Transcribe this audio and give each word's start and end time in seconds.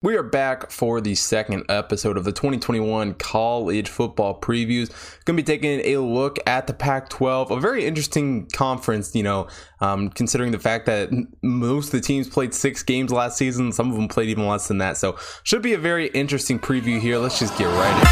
We 0.00 0.14
are 0.16 0.22
back 0.22 0.70
for 0.70 1.00
the 1.00 1.16
second 1.16 1.64
episode 1.68 2.16
of 2.16 2.22
the 2.22 2.30
2021 2.30 3.14
college 3.14 3.88
football 3.88 4.40
previews. 4.40 4.90
Going 5.24 5.36
to 5.36 5.42
be 5.42 5.44
taking 5.44 5.80
a 5.80 5.96
look 5.96 6.38
at 6.46 6.68
the 6.68 6.72
Pac 6.72 7.08
12, 7.08 7.50
a 7.50 7.58
very 7.58 7.84
interesting 7.84 8.46
conference, 8.52 9.12
you 9.16 9.24
know, 9.24 9.48
um, 9.80 10.10
considering 10.10 10.52
the 10.52 10.58
fact 10.60 10.86
that 10.86 11.10
most 11.42 11.86
of 11.86 11.92
the 12.00 12.00
teams 12.00 12.28
played 12.28 12.54
six 12.54 12.84
games 12.84 13.10
last 13.10 13.36
season. 13.36 13.72
Some 13.72 13.90
of 13.90 13.96
them 13.96 14.06
played 14.06 14.28
even 14.28 14.46
less 14.46 14.68
than 14.68 14.78
that. 14.78 14.98
So, 14.98 15.18
should 15.42 15.62
be 15.62 15.74
a 15.74 15.78
very 15.78 16.06
interesting 16.10 16.60
preview 16.60 17.00
here. 17.00 17.18
Let's 17.18 17.40
just 17.40 17.58
get 17.58 17.66
right 17.66 18.00
in. 18.00 18.04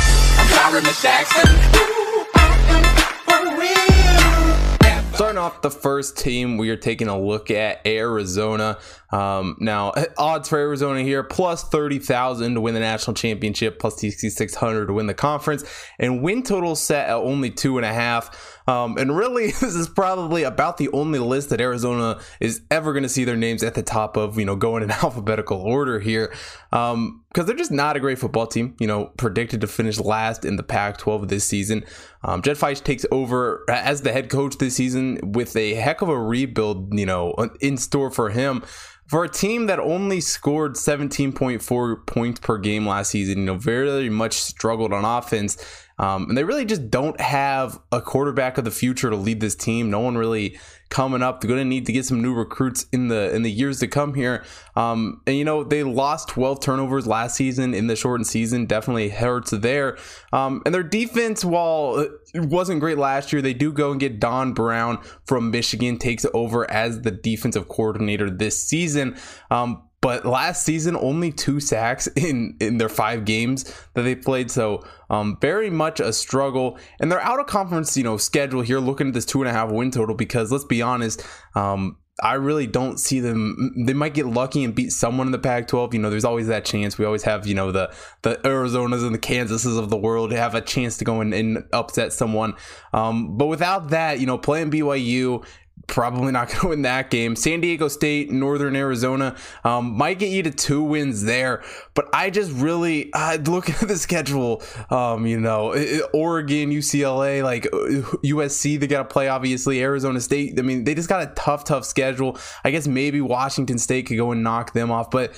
Starting 5.16 5.38
off 5.38 5.62
the 5.62 5.70
first 5.70 6.18
team, 6.18 6.58
we 6.58 6.68
are 6.68 6.76
taking 6.76 7.08
a 7.08 7.18
look 7.18 7.50
at 7.50 7.80
Arizona. 7.86 8.76
Um, 9.10 9.56
now, 9.58 9.94
odds 10.18 10.50
for 10.50 10.58
Arizona 10.58 11.00
here 11.00 11.22
plus 11.22 11.64
30,000 11.64 12.52
to 12.52 12.60
win 12.60 12.74
the 12.74 12.80
national 12.80 13.14
championship, 13.14 13.78
plus 13.78 13.98
6,600 13.98 14.88
to 14.88 14.92
win 14.92 15.06
the 15.06 15.14
conference, 15.14 15.64
and 15.98 16.22
win 16.22 16.42
total 16.42 16.76
set 16.76 17.08
at 17.08 17.14
only 17.14 17.50
two 17.50 17.78
and 17.78 17.86
a 17.86 17.94
half. 17.94 18.55
Um, 18.66 18.98
and 18.98 19.16
really, 19.16 19.46
this 19.60 19.74
is 19.74 19.88
probably 19.88 20.42
about 20.42 20.76
the 20.76 20.88
only 20.90 21.18
list 21.18 21.50
that 21.50 21.60
Arizona 21.60 22.20
is 22.40 22.62
ever 22.70 22.92
going 22.92 23.02
to 23.02 23.08
see 23.08 23.24
their 23.24 23.36
names 23.36 23.62
at 23.62 23.74
the 23.74 23.82
top 23.82 24.16
of, 24.16 24.38
you 24.38 24.44
know, 24.44 24.56
going 24.56 24.82
in 24.82 24.90
alphabetical 25.02 25.60
order 25.60 26.00
here. 26.00 26.34
Um, 26.72 27.22
because 27.28 27.46
they're 27.46 27.56
just 27.56 27.70
not 27.70 27.96
a 27.96 28.00
great 28.00 28.18
football 28.18 28.46
team, 28.46 28.74
you 28.80 28.86
know, 28.86 29.12
predicted 29.18 29.60
to 29.60 29.66
finish 29.66 29.98
last 30.00 30.46
in 30.46 30.56
the 30.56 30.62
Pac 30.62 30.96
12 30.96 31.28
this 31.28 31.44
season. 31.44 31.84
Um, 32.22 32.40
Jedd 32.40 32.56
Fisch 32.56 32.82
takes 32.82 33.04
over 33.10 33.62
as 33.68 34.00
the 34.00 34.10
head 34.10 34.30
coach 34.30 34.56
this 34.56 34.74
season 34.74 35.20
with 35.22 35.54
a 35.54 35.74
heck 35.74 36.00
of 36.00 36.08
a 36.08 36.18
rebuild, 36.18 36.98
you 36.98 37.04
know, 37.04 37.34
in 37.60 37.76
store 37.76 38.10
for 38.10 38.30
him 38.30 38.62
for 39.06 39.24
a 39.24 39.28
team 39.28 39.66
that 39.66 39.78
only 39.78 40.20
scored 40.20 40.74
17.4 40.74 42.06
points 42.06 42.40
per 42.40 42.58
game 42.58 42.86
last 42.86 43.10
season, 43.10 43.38
you 43.38 43.44
know, 43.44 43.56
very 43.56 44.10
much 44.10 44.34
struggled 44.34 44.92
on 44.92 45.04
offense. 45.04 45.56
Um, 45.98 46.28
and 46.28 46.36
they 46.36 46.44
really 46.44 46.64
just 46.64 46.90
don't 46.90 47.18
have 47.20 47.78
a 47.90 48.02
quarterback 48.02 48.58
of 48.58 48.64
the 48.64 48.70
future 48.70 49.08
to 49.08 49.16
lead 49.16 49.40
this 49.40 49.54
team. 49.54 49.90
No 49.90 50.00
one 50.00 50.16
really 50.16 50.58
coming 50.88 51.22
up. 51.22 51.40
They're 51.40 51.48
going 51.48 51.60
to 51.60 51.64
need 51.64 51.86
to 51.86 51.92
get 51.92 52.04
some 52.04 52.22
new 52.22 52.34
recruits 52.34 52.86
in 52.92 53.08
the 53.08 53.34
in 53.34 53.42
the 53.42 53.50
years 53.50 53.80
to 53.80 53.88
come 53.88 54.14
here. 54.14 54.44
Um, 54.76 55.22
and 55.26 55.36
you 55.36 55.44
know 55.44 55.64
they 55.64 55.82
lost 55.82 56.28
12 56.28 56.60
turnovers 56.60 57.06
last 57.06 57.36
season 57.36 57.74
in 57.74 57.86
the 57.86 57.96
shortened 57.96 58.26
season. 58.26 58.66
Definitely 58.66 59.08
hurts 59.08 59.50
there. 59.50 59.96
Um, 60.32 60.62
and 60.66 60.74
their 60.74 60.82
defense, 60.82 61.44
while 61.44 61.98
it 62.34 62.44
wasn't 62.44 62.80
great 62.80 62.98
last 62.98 63.32
year, 63.32 63.40
they 63.40 63.54
do 63.54 63.72
go 63.72 63.90
and 63.90 63.98
get 63.98 64.20
Don 64.20 64.52
Brown 64.52 65.02
from 65.24 65.50
Michigan 65.50 65.98
takes 65.98 66.26
over 66.34 66.70
as 66.70 67.00
the 67.02 67.10
defensive 67.10 67.68
coordinator 67.68 68.30
this 68.30 68.62
season. 68.62 69.16
Um, 69.50 69.82
but 70.06 70.24
last 70.24 70.64
season 70.64 70.94
only 70.94 71.32
two 71.32 71.58
sacks 71.58 72.06
in 72.16 72.56
in 72.60 72.78
their 72.78 72.88
five 72.88 73.24
games 73.24 73.64
that 73.94 74.02
they 74.02 74.14
played 74.14 74.48
so 74.52 74.86
um, 75.10 75.36
very 75.40 75.68
much 75.68 75.98
a 75.98 76.12
struggle 76.12 76.78
and 77.00 77.10
they're 77.10 77.20
out 77.22 77.40
of 77.40 77.46
conference 77.46 77.96
you 77.96 78.04
know 78.04 78.16
schedule 78.16 78.62
here 78.62 78.78
looking 78.78 79.08
at 79.08 79.14
this 79.14 79.24
two 79.24 79.42
and 79.42 79.48
a 79.48 79.52
half 79.52 79.68
win 79.68 79.90
total 79.90 80.14
because 80.14 80.52
let's 80.52 80.64
be 80.64 80.80
honest 80.80 81.26
um, 81.56 81.96
I 82.22 82.32
really 82.34 82.66
don't 82.66 82.98
see 82.98 83.20
them. 83.20 83.84
They 83.84 83.92
might 83.92 84.14
get 84.14 84.24
lucky 84.24 84.64
and 84.64 84.74
beat 84.74 84.90
someone 84.90 85.28
in 85.28 85.32
the 85.32 85.38
Pac-12. 85.38 85.92
You 85.92 85.98
know, 85.98 86.08
there's 86.08 86.24
always 86.24 86.46
that 86.46 86.64
chance. 86.64 86.96
We 86.96 87.04
always 87.04 87.24
have, 87.24 87.46
you 87.46 87.54
know, 87.54 87.72
the 87.72 87.92
the 88.22 88.36
Arizonas 88.36 89.04
and 89.04 89.14
the 89.14 89.18
Kansases 89.18 89.78
of 89.78 89.90
the 89.90 89.98
world 89.98 90.32
have 90.32 90.54
a 90.54 90.62
chance 90.62 90.96
to 90.96 91.04
go 91.04 91.20
and, 91.20 91.34
and 91.34 91.64
upset 91.74 92.14
someone. 92.14 92.54
Um, 92.94 93.36
but 93.36 93.48
without 93.48 93.90
that, 93.90 94.18
you 94.18 94.24
know, 94.24 94.38
playing 94.38 94.70
BYU 94.70 95.44
probably 95.86 96.32
not 96.32 96.48
going 96.48 96.60
to 96.60 96.68
win 96.68 96.82
that 96.82 97.10
game. 97.10 97.36
San 97.36 97.60
Diego 97.60 97.88
State, 97.88 98.30
Northern 98.30 98.76
Arizona 98.76 99.36
um, 99.64 99.96
might 99.96 100.18
get 100.18 100.30
you 100.30 100.42
to 100.42 100.50
two 100.50 100.82
wins 100.82 101.22
there, 101.22 101.62
but 101.94 102.08
I 102.12 102.30
just 102.30 102.52
really 102.52 103.12
uh, 103.12 103.38
look 103.38 103.70
at 103.82 103.88
the 103.88 103.96
schedule. 103.96 104.62
Um, 104.90 105.26
you 105.26 105.40
know, 105.40 105.74
Oregon, 106.12 106.70
UCLA, 106.70 107.42
like 107.42 107.64
USC, 107.64 108.78
they 108.78 108.86
got 108.86 108.98
to 108.98 109.08
play. 109.12 109.28
Obviously, 109.28 109.82
Arizona 109.82 110.20
State. 110.20 110.58
I 110.58 110.62
mean, 110.62 110.84
they 110.84 110.94
just 110.94 111.08
got 111.08 111.22
a 111.22 111.32
tough, 111.34 111.64
tough 111.64 111.84
schedule. 111.84 112.38
I 112.64 112.70
guess 112.70 112.86
maybe 112.86 113.20
Washington 113.20 113.78
State 113.78 114.06
could 114.06 114.16
go 114.16 114.32
and 114.32 114.42
knock 114.42 114.72
them 114.72 114.90
off, 114.90 115.10
but. 115.10 115.34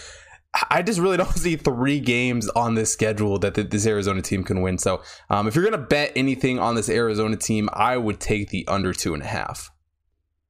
I 0.70 0.80
just 0.80 0.98
really 0.98 1.16
don't 1.18 1.36
see 1.36 1.56
three 1.56 2.00
games 2.00 2.48
on 2.48 2.74
this 2.74 2.90
schedule 2.90 3.38
that 3.40 3.54
this 3.54 3.86
Arizona 3.86 4.22
team 4.22 4.42
can 4.42 4.62
win. 4.62 4.78
So, 4.78 5.02
um, 5.28 5.46
if 5.46 5.54
you're 5.54 5.62
going 5.62 5.78
to 5.78 5.86
bet 5.86 6.10
anything 6.16 6.58
on 6.58 6.74
this 6.74 6.88
Arizona 6.88 7.36
team, 7.36 7.68
I 7.74 7.98
would 7.98 8.18
take 8.18 8.48
the 8.48 8.66
under 8.66 8.94
two 8.94 9.12
and 9.12 9.22
a 9.22 9.26
half. 9.26 9.70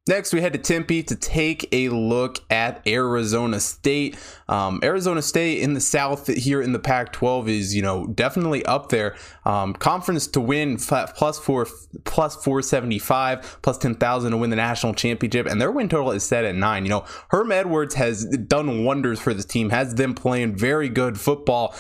Next, 0.08 0.32
we 0.32 0.41
head 0.41 0.54
to 0.54 0.58
Tempe 0.58 1.02
to 1.02 1.14
take 1.14 1.69
a 1.70 1.91
look 1.91 2.38
at 2.50 2.80
Arizona 2.86 3.60
State. 3.60 4.16
Um, 4.48 4.80
Arizona 4.82 5.20
State 5.20 5.60
in 5.60 5.74
the 5.74 5.82
South 5.82 6.28
here 6.28 6.62
in 6.62 6.72
the 6.72 6.78
Pac-12 6.78 7.48
is, 7.48 7.76
you 7.76 7.82
know, 7.82 8.06
definitely 8.06 8.64
up 8.64 8.88
there. 8.88 9.16
Um, 9.44 9.74
conference 9.74 10.26
to 10.28 10.41
win 10.41 10.78
plus 10.78 11.38
four, 11.38 11.66
plus 12.04 12.42
475, 12.42 13.58
plus 13.60 13.76
10,000 13.76 14.30
to 14.30 14.36
win 14.38 14.48
the 14.48 14.56
national 14.56 14.94
championship, 14.94 15.47
and 15.47 15.60
their 15.60 15.70
win 15.70 15.91
total 15.91 16.12
is 16.12 16.24
set 16.24 16.47
at 16.47 16.54
nine. 16.54 16.86
You 16.86 16.91
know, 16.91 17.04
Herm 17.28 17.52
Edwards 17.52 17.94
has 17.97 18.24
done 18.24 18.84
wonders 18.84 19.20
for 19.20 19.34
this 19.34 19.44
team, 19.44 19.68
has 19.68 19.97
them 19.97 20.14
playing 20.14 20.56
very 20.56 20.88
good 20.88 21.20
football 21.20 21.74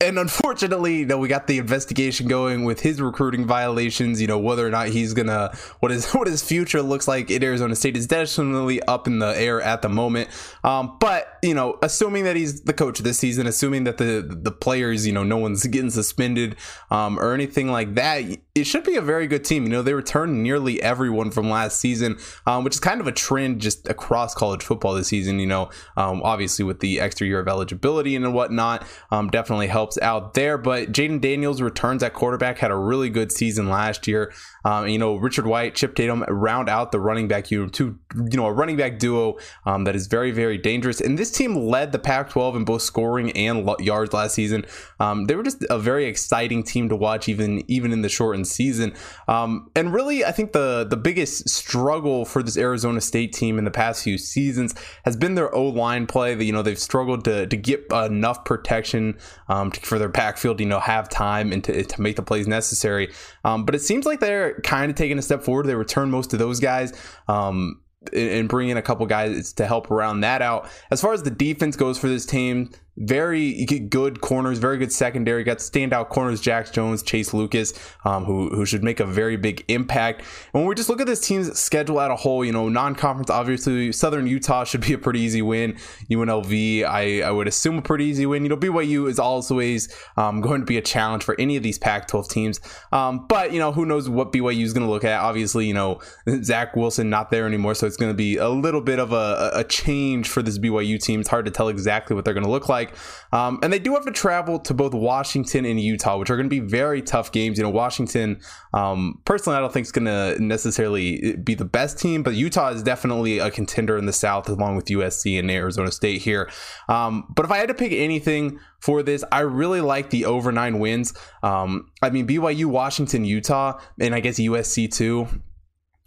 and 0.00 0.16
unfortunately, 0.16 0.98
you 0.98 1.06
know, 1.06 1.18
we 1.18 1.26
got 1.26 1.48
the 1.48 1.58
investigation 1.58 2.28
going 2.28 2.62
with 2.64 2.78
his 2.78 3.00
recruiting 3.00 3.46
violations. 3.46 4.20
You 4.20 4.28
know, 4.28 4.38
whether 4.38 4.64
or 4.64 4.70
not 4.70 4.88
he's 4.88 5.12
gonna 5.12 5.52
what 5.80 5.90
his 5.90 6.06
what 6.14 6.28
his 6.28 6.40
future 6.40 6.82
looks 6.82 7.08
like 7.08 7.32
in 7.32 7.42
Arizona 7.42 7.74
State 7.74 7.96
is 7.96 8.06
definitely 8.06 8.80
up 8.82 9.08
in 9.08 9.18
the 9.18 9.36
air 9.36 9.60
at 9.60 9.82
the 9.82 9.88
moment. 9.88 10.28
Um, 10.62 10.98
but 11.00 11.38
you 11.42 11.52
know, 11.52 11.80
assuming 11.82 12.24
that 12.24 12.36
he's 12.36 12.60
the 12.62 12.72
coach 12.72 13.00
this 13.00 13.18
season, 13.18 13.48
assuming 13.48 13.84
that 13.84 13.98
the 13.98 14.24
the 14.28 14.52
players, 14.52 15.04
you 15.04 15.12
know, 15.12 15.24
no 15.24 15.36
one's 15.36 15.66
getting 15.66 15.90
suspended 15.90 16.54
um, 16.92 17.18
or 17.18 17.34
anything 17.34 17.72
like 17.72 17.96
that, 17.96 18.22
it 18.54 18.64
should 18.68 18.84
be 18.84 18.94
a 18.94 19.02
very 19.02 19.26
good 19.26 19.44
team. 19.44 19.64
You 19.64 19.70
know, 19.70 19.82
they 19.82 19.94
returned 19.94 20.44
nearly 20.44 20.80
everyone 20.80 21.32
from 21.32 21.50
last 21.50 21.80
season, 21.80 22.18
um, 22.46 22.62
which 22.62 22.74
is 22.74 22.80
kind 22.80 23.00
of 23.00 23.08
a 23.08 23.12
trend 23.12 23.60
just 23.60 23.88
across 23.88 24.32
college 24.32 24.62
football 24.62 24.94
this 24.94 25.08
season. 25.08 25.40
You 25.40 25.48
know, 25.48 25.70
um, 25.96 26.22
obviously 26.22 26.64
with 26.64 26.78
the 26.78 27.00
extra 27.00 27.26
year 27.26 27.40
of 27.40 27.48
eligibility 27.48 28.14
and 28.14 28.32
whatnot, 28.32 28.86
um, 29.10 29.28
definitely 29.28 29.66
helps 29.66 29.87
helps 29.88 29.98
out 29.98 30.34
there. 30.34 30.58
But 30.58 30.92
Jayden 30.92 31.20
Daniels 31.20 31.62
returns 31.62 32.02
at 32.02 32.12
quarterback, 32.12 32.58
had 32.58 32.70
a 32.70 32.76
really 32.76 33.08
good 33.08 33.32
season 33.32 33.68
last 33.68 34.06
year. 34.06 34.32
Um, 34.68 34.86
you 34.86 34.98
know, 34.98 35.16
Richard 35.16 35.46
White, 35.46 35.74
Chip 35.74 35.94
Tatum 35.94 36.24
round 36.28 36.68
out 36.68 36.92
the 36.92 37.00
running 37.00 37.26
back 37.26 37.50
unit, 37.50 37.72
two, 37.72 37.98
you 38.14 38.36
know, 38.36 38.44
a 38.44 38.52
running 38.52 38.76
back 38.76 38.98
duo 38.98 39.38
um, 39.64 39.84
that 39.84 39.96
is 39.96 40.08
very, 40.08 40.30
very 40.30 40.58
dangerous. 40.58 41.00
And 41.00 41.18
this 41.18 41.30
team 41.30 41.56
led 41.56 41.90
the 41.90 41.98
Pac 41.98 42.28
12 42.28 42.56
in 42.56 42.64
both 42.66 42.82
scoring 42.82 43.32
and 43.32 43.66
yards 43.78 44.12
last 44.12 44.34
season. 44.34 44.66
Um, 45.00 45.24
they 45.24 45.36
were 45.36 45.42
just 45.42 45.64
a 45.70 45.78
very 45.78 46.04
exciting 46.04 46.62
team 46.62 46.90
to 46.90 46.96
watch, 46.96 47.30
even 47.30 47.64
even 47.70 47.92
in 47.92 48.02
the 48.02 48.10
shortened 48.10 48.46
season. 48.46 48.94
Um, 49.26 49.70
and 49.74 49.90
really, 49.90 50.22
I 50.22 50.32
think 50.32 50.52
the, 50.52 50.86
the 50.88 50.98
biggest 50.98 51.48
struggle 51.48 52.26
for 52.26 52.42
this 52.42 52.58
Arizona 52.58 53.00
State 53.00 53.32
team 53.32 53.56
in 53.56 53.64
the 53.64 53.70
past 53.70 54.04
few 54.04 54.18
seasons 54.18 54.74
has 55.06 55.16
been 55.16 55.34
their 55.34 55.54
O 55.54 55.64
line 55.64 56.06
play. 56.06 56.38
You 56.42 56.52
know, 56.52 56.60
they've 56.60 56.78
struggled 56.78 57.24
to, 57.24 57.46
to 57.46 57.56
get 57.56 57.86
enough 57.90 58.44
protection 58.44 59.16
um, 59.48 59.72
to, 59.72 59.80
for 59.80 59.98
their 59.98 60.10
backfield, 60.10 60.60
you 60.60 60.66
know, 60.66 60.80
have 60.80 61.08
time 61.08 61.52
and 61.54 61.64
to, 61.64 61.84
to 61.84 62.02
make 62.02 62.16
the 62.16 62.22
plays 62.22 62.46
necessary. 62.46 63.14
Um, 63.44 63.64
but 63.64 63.74
it 63.74 63.80
seems 63.80 64.04
like 64.04 64.20
they're 64.20 64.57
kind 64.62 64.90
of 64.90 64.96
taking 64.96 65.18
a 65.18 65.22
step 65.22 65.42
forward. 65.42 65.66
They 65.66 65.74
return 65.74 66.10
most 66.10 66.32
of 66.32 66.38
those 66.38 66.60
guys. 66.60 66.92
Um, 67.28 67.80
and 68.12 68.48
bring 68.48 68.68
in 68.68 68.76
a 68.76 68.82
couple 68.82 69.04
guys 69.06 69.52
to 69.54 69.66
help 69.66 69.90
round 69.90 70.22
that 70.22 70.40
out. 70.40 70.68
As 70.90 71.00
far 71.00 71.12
as 71.12 71.24
the 71.24 71.32
defense 71.32 71.76
goes 71.76 71.98
for 71.98 72.08
this 72.08 72.24
team, 72.24 72.70
very 72.98 73.64
good 73.64 74.20
corners, 74.20 74.58
very 74.58 74.78
good 74.78 74.92
secondary. 74.92 75.44
Got 75.44 75.58
standout 75.58 76.08
corners, 76.08 76.40
Jack 76.40 76.72
Jones, 76.72 77.02
Chase 77.02 77.32
Lucas, 77.32 77.72
um, 78.04 78.24
who 78.24 78.50
who 78.50 78.66
should 78.66 78.82
make 78.82 79.00
a 79.00 79.06
very 79.06 79.36
big 79.36 79.64
impact. 79.68 80.20
And 80.52 80.62
when 80.62 80.66
we 80.66 80.74
just 80.74 80.88
look 80.88 81.00
at 81.00 81.06
this 81.06 81.20
team's 81.20 81.58
schedule 81.58 82.00
at 82.00 82.10
a 82.10 82.16
whole, 82.16 82.44
you 82.44 82.52
know, 82.52 82.68
non-conference, 82.68 83.30
obviously 83.30 83.92
Southern 83.92 84.26
Utah 84.26 84.64
should 84.64 84.80
be 84.80 84.92
a 84.92 84.98
pretty 84.98 85.20
easy 85.20 85.42
win. 85.42 85.76
UNLV, 86.10 86.84
I, 86.84 87.22
I 87.22 87.30
would 87.30 87.48
assume 87.48 87.78
a 87.78 87.82
pretty 87.82 88.04
easy 88.04 88.26
win. 88.26 88.42
You 88.42 88.50
know, 88.50 88.56
BYU 88.56 89.08
is 89.08 89.18
always 89.18 89.94
um, 90.16 90.40
going 90.40 90.60
to 90.60 90.66
be 90.66 90.78
a 90.78 90.82
challenge 90.82 91.24
for 91.24 91.38
any 91.38 91.56
of 91.56 91.62
these 91.62 91.78
Pac-12 91.78 92.28
teams. 92.28 92.60
Um, 92.92 93.26
but 93.28 93.52
you 93.52 93.58
know, 93.58 93.72
who 93.72 93.86
knows 93.86 94.08
what 94.08 94.32
BYU 94.32 94.62
is 94.62 94.72
going 94.72 94.86
to 94.86 94.90
look 94.90 95.04
at? 95.04 95.20
Obviously, 95.20 95.66
you 95.66 95.74
know, 95.74 96.00
Zach 96.42 96.74
Wilson 96.76 97.10
not 97.10 97.30
there 97.30 97.46
anymore, 97.46 97.74
so 97.74 97.86
it's 97.86 97.96
going 97.96 98.10
to 98.10 98.16
be 98.16 98.36
a 98.36 98.48
little 98.48 98.80
bit 98.80 98.98
of 98.98 99.12
a, 99.12 99.50
a 99.54 99.64
change 99.64 100.28
for 100.28 100.42
this 100.42 100.58
BYU 100.58 101.02
team. 101.02 101.20
It's 101.20 101.28
hard 101.28 101.44
to 101.44 101.50
tell 101.50 101.68
exactly 101.68 102.16
what 102.16 102.24
they're 102.24 102.34
going 102.34 102.44
to 102.44 102.50
look 102.50 102.68
like. 102.68 102.87
Um, 103.32 103.58
and 103.62 103.72
they 103.72 103.78
do 103.78 103.94
have 103.94 104.04
to 104.06 104.12
travel 104.12 104.58
to 104.60 104.74
both 104.74 104.94
Washington 104.94 105.64
and 105.64 105.80
Utah, 105.80 106.18
which 106.18 106.30
are 106.30 106.36
going 106.36 106.48
to 106.48 106.50
be 106.50 106.60
very 106.60 107.02
tough 107.02 107.32
games. 107.32 107.58
You 107.58 107.64
know, 107.64 107.70
Washington, 107.70 108.40
um, 108.72 109.20
personally, 109.24 109.56
I 109.56 109.60
don't 109.60 109.72
think 109.72 109.86
is 109.86 109.92
going 109.92 110.06
to 110.06 110.42
necessarily 110.42 111.36
be 111.36 111.54
the 111.54 111.64
best 111.64 111.98
team, 111.98 112.22
but 112.22 112.34
Utah 112.34 112.70
is 112.70 112.82
definitely 112.82 113.38
a 113.38 113.50
contender 113.50 113.98
in 113.98 114.06
the 114.06 114.12
South, 114.12 114.48
along 114.48 114.76
with 114.76 114.86
USC 114.86 115.38
and 115.38 115.50
Arizona 115.50 115.92
State 115.92 116.22
here. 116.22 116.50
Um, 116.88 117.24
but 117.34 117.44
if 117.44 117.50
I 117.50 117.58
had 117.58 117.68
to 117.68 117.74
pick 117.74 117.92
anything 117.92 118.58
for 118.80 119.02
this, 119.02 119.24
I 119.30 119.40
really 119.40 119.80
like 119.80 120.10
the 120.10 120.24
over 120.24 120.52
nine 120.52 120.78
wins. 120.78 121.14
Um, 121.42 121.90
I 122.02 122.10
mean, 122.10 122.26
BYU, 122.26 122.66
Washington, 122.66 123.24
Utah, 123.24 123.80
and 124.00 124.14
I 124.14 124.20
guess 124.20 124.38
USC 124.38 124.92
too 124.92 125.28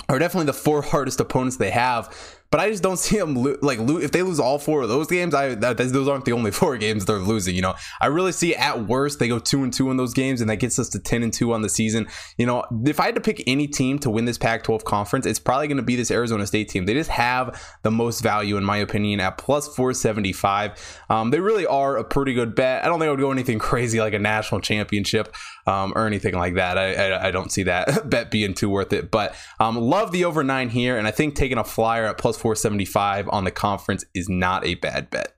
are 0.09 0.19
definitely 0.19 0.47
the 0.47 0.53
four 0.53 0.81
hardest 0.81 1.19
opponents 1.19 1.57
they 1.57 1.71
have. 1.71 2.15
But 2.51 2.59
I 2.59 2.69
just 2.69 2.83
don't 2.83 2.99
see 2.99 3.17
them 3.17 3.35
lo- 3.35 3.57
like 3.61 3.79
lo- 3.79 3.97
if 3.97 4.11
they 4.11 4.21
lose 4.21 4.39
all 4.39 4.59
four 4.59 4.81
of 4.81 4.89
those 4.89 5.07
games. 5.07 5.33
I 5.33 5.55
that, 5.55 5.77
those 5.77 6.07
aren't 6.07 6.25
the 6.25 6.33
only 6.33 6.51
four 6.61 6.77
games 6.77 7.05
they're 7.05 7.17
losing. 7.17 7.55
You 7.55 7.61
know, 7.61 7.75
I 7.99 8.07
really 8.07 8.33
see 8.33 8.53
at 8.53 8.87
worst 8.87 9.19
they 9.19 9.29
go 9.29 9.39
two 9.39 9.63
and 9.63 9.73
two 9.73 9.89
in 9.89 9.97
those 9.97 10.13
games, 10.13 10.41
and 10.41 10.49
that 10.49 10.57
gets 10.57 10.77
us 10.77 10.89
to 10.89 10.99
ten 10.99 11.23
and 11.23 11.33
two 11.33 11.53
on 11.53 11.61
the 11.61 11.69
season. 11.69 12.07
You 12.37 12.45
know, 12.45 12.65
if 12.85 12.99
I 12.99 13.05
had 13.05 13.15
to 13.15 13.21
pick 13.21 13.41
any 13.47 13.67
team 13.67 13.97
to 13.99 14.09
win 14.09 14.25
this 14.25 14.37
Pac-12 14.37 14.83
conference, 14.83 15.25
it's 15.25 15.39
probably 15.39 15.67
going 15.67 15.77
to 15.77 15.83
be 15.83 15.95
this 15.95 16.11
Arizona 16.11 16.45
State 16.45 16.69
team. 16.69 16.85
They 16.85 16.93
just 16.93 17.09
have 17.09 17.61
the 17.83 17.91
most 17.91 18.21
value 18.21 18.57
in 18.57 18.65
my 18.65 18.77
opinion 18.77 19.21
at 19.21 19.37
plus 19.37 19.73
475. 19.75 20.99
Um, 21.09 21.31
they 21.31 21.39
really 21.39 21.65
are 21.65 21.97
a 21.97 22.03
pretty 22.03 22.33
good 22.33 22.53
bet. 22.53 22.83
I 22.83 22.87
don't 22.87 22.99
think 22.99 23.07
I 23.07 23.11
would 23.11 23.19
go 23.19 23.31
anything 23.31 23.59
crazy 23.71 23.99
like 23.99 24.13
a 24.13 24.19
national 24.19 24.59
championship 24.61 25.33
um, 25.67 25.93
or 25.95 26.05
anything 26.05 26.33
like 26.33 26.55
that. 26.55 26.77
I, 26.77 26.93
I, 26.93 27.27
I, 27.27 27.31
don't 27.31 27.51
see 27.51 27.63
that 27.63 28.09
bet 28.09 28.31
being 28.31 28.53
too 28.53 28.69
worth 28.69 28.93
it. 28.93 29.11
But 29.11 29.35
um, 29.59 29.77
love 29.77 30.11
the 30.11 30.25
over 30.25 30.43
nine 30.43 30.69
here, 30.69 30.97
and 30.97 31.07
I 31.07 31.11
think 31.11 31.35
taking 31.35 31.57
a 31.57 31.63
flyer 31.63 32.05
at 32.05 32.17
plus 32.17 32.40
475 32.41 33.29
on 33.29 33.43
the 33.43 33.51
conference 33.51 34.03
is 34.13 34.27
not 34.27 34.65
a 34.65 34.75
bad 34.75 35.09
bet. 35.09 35.35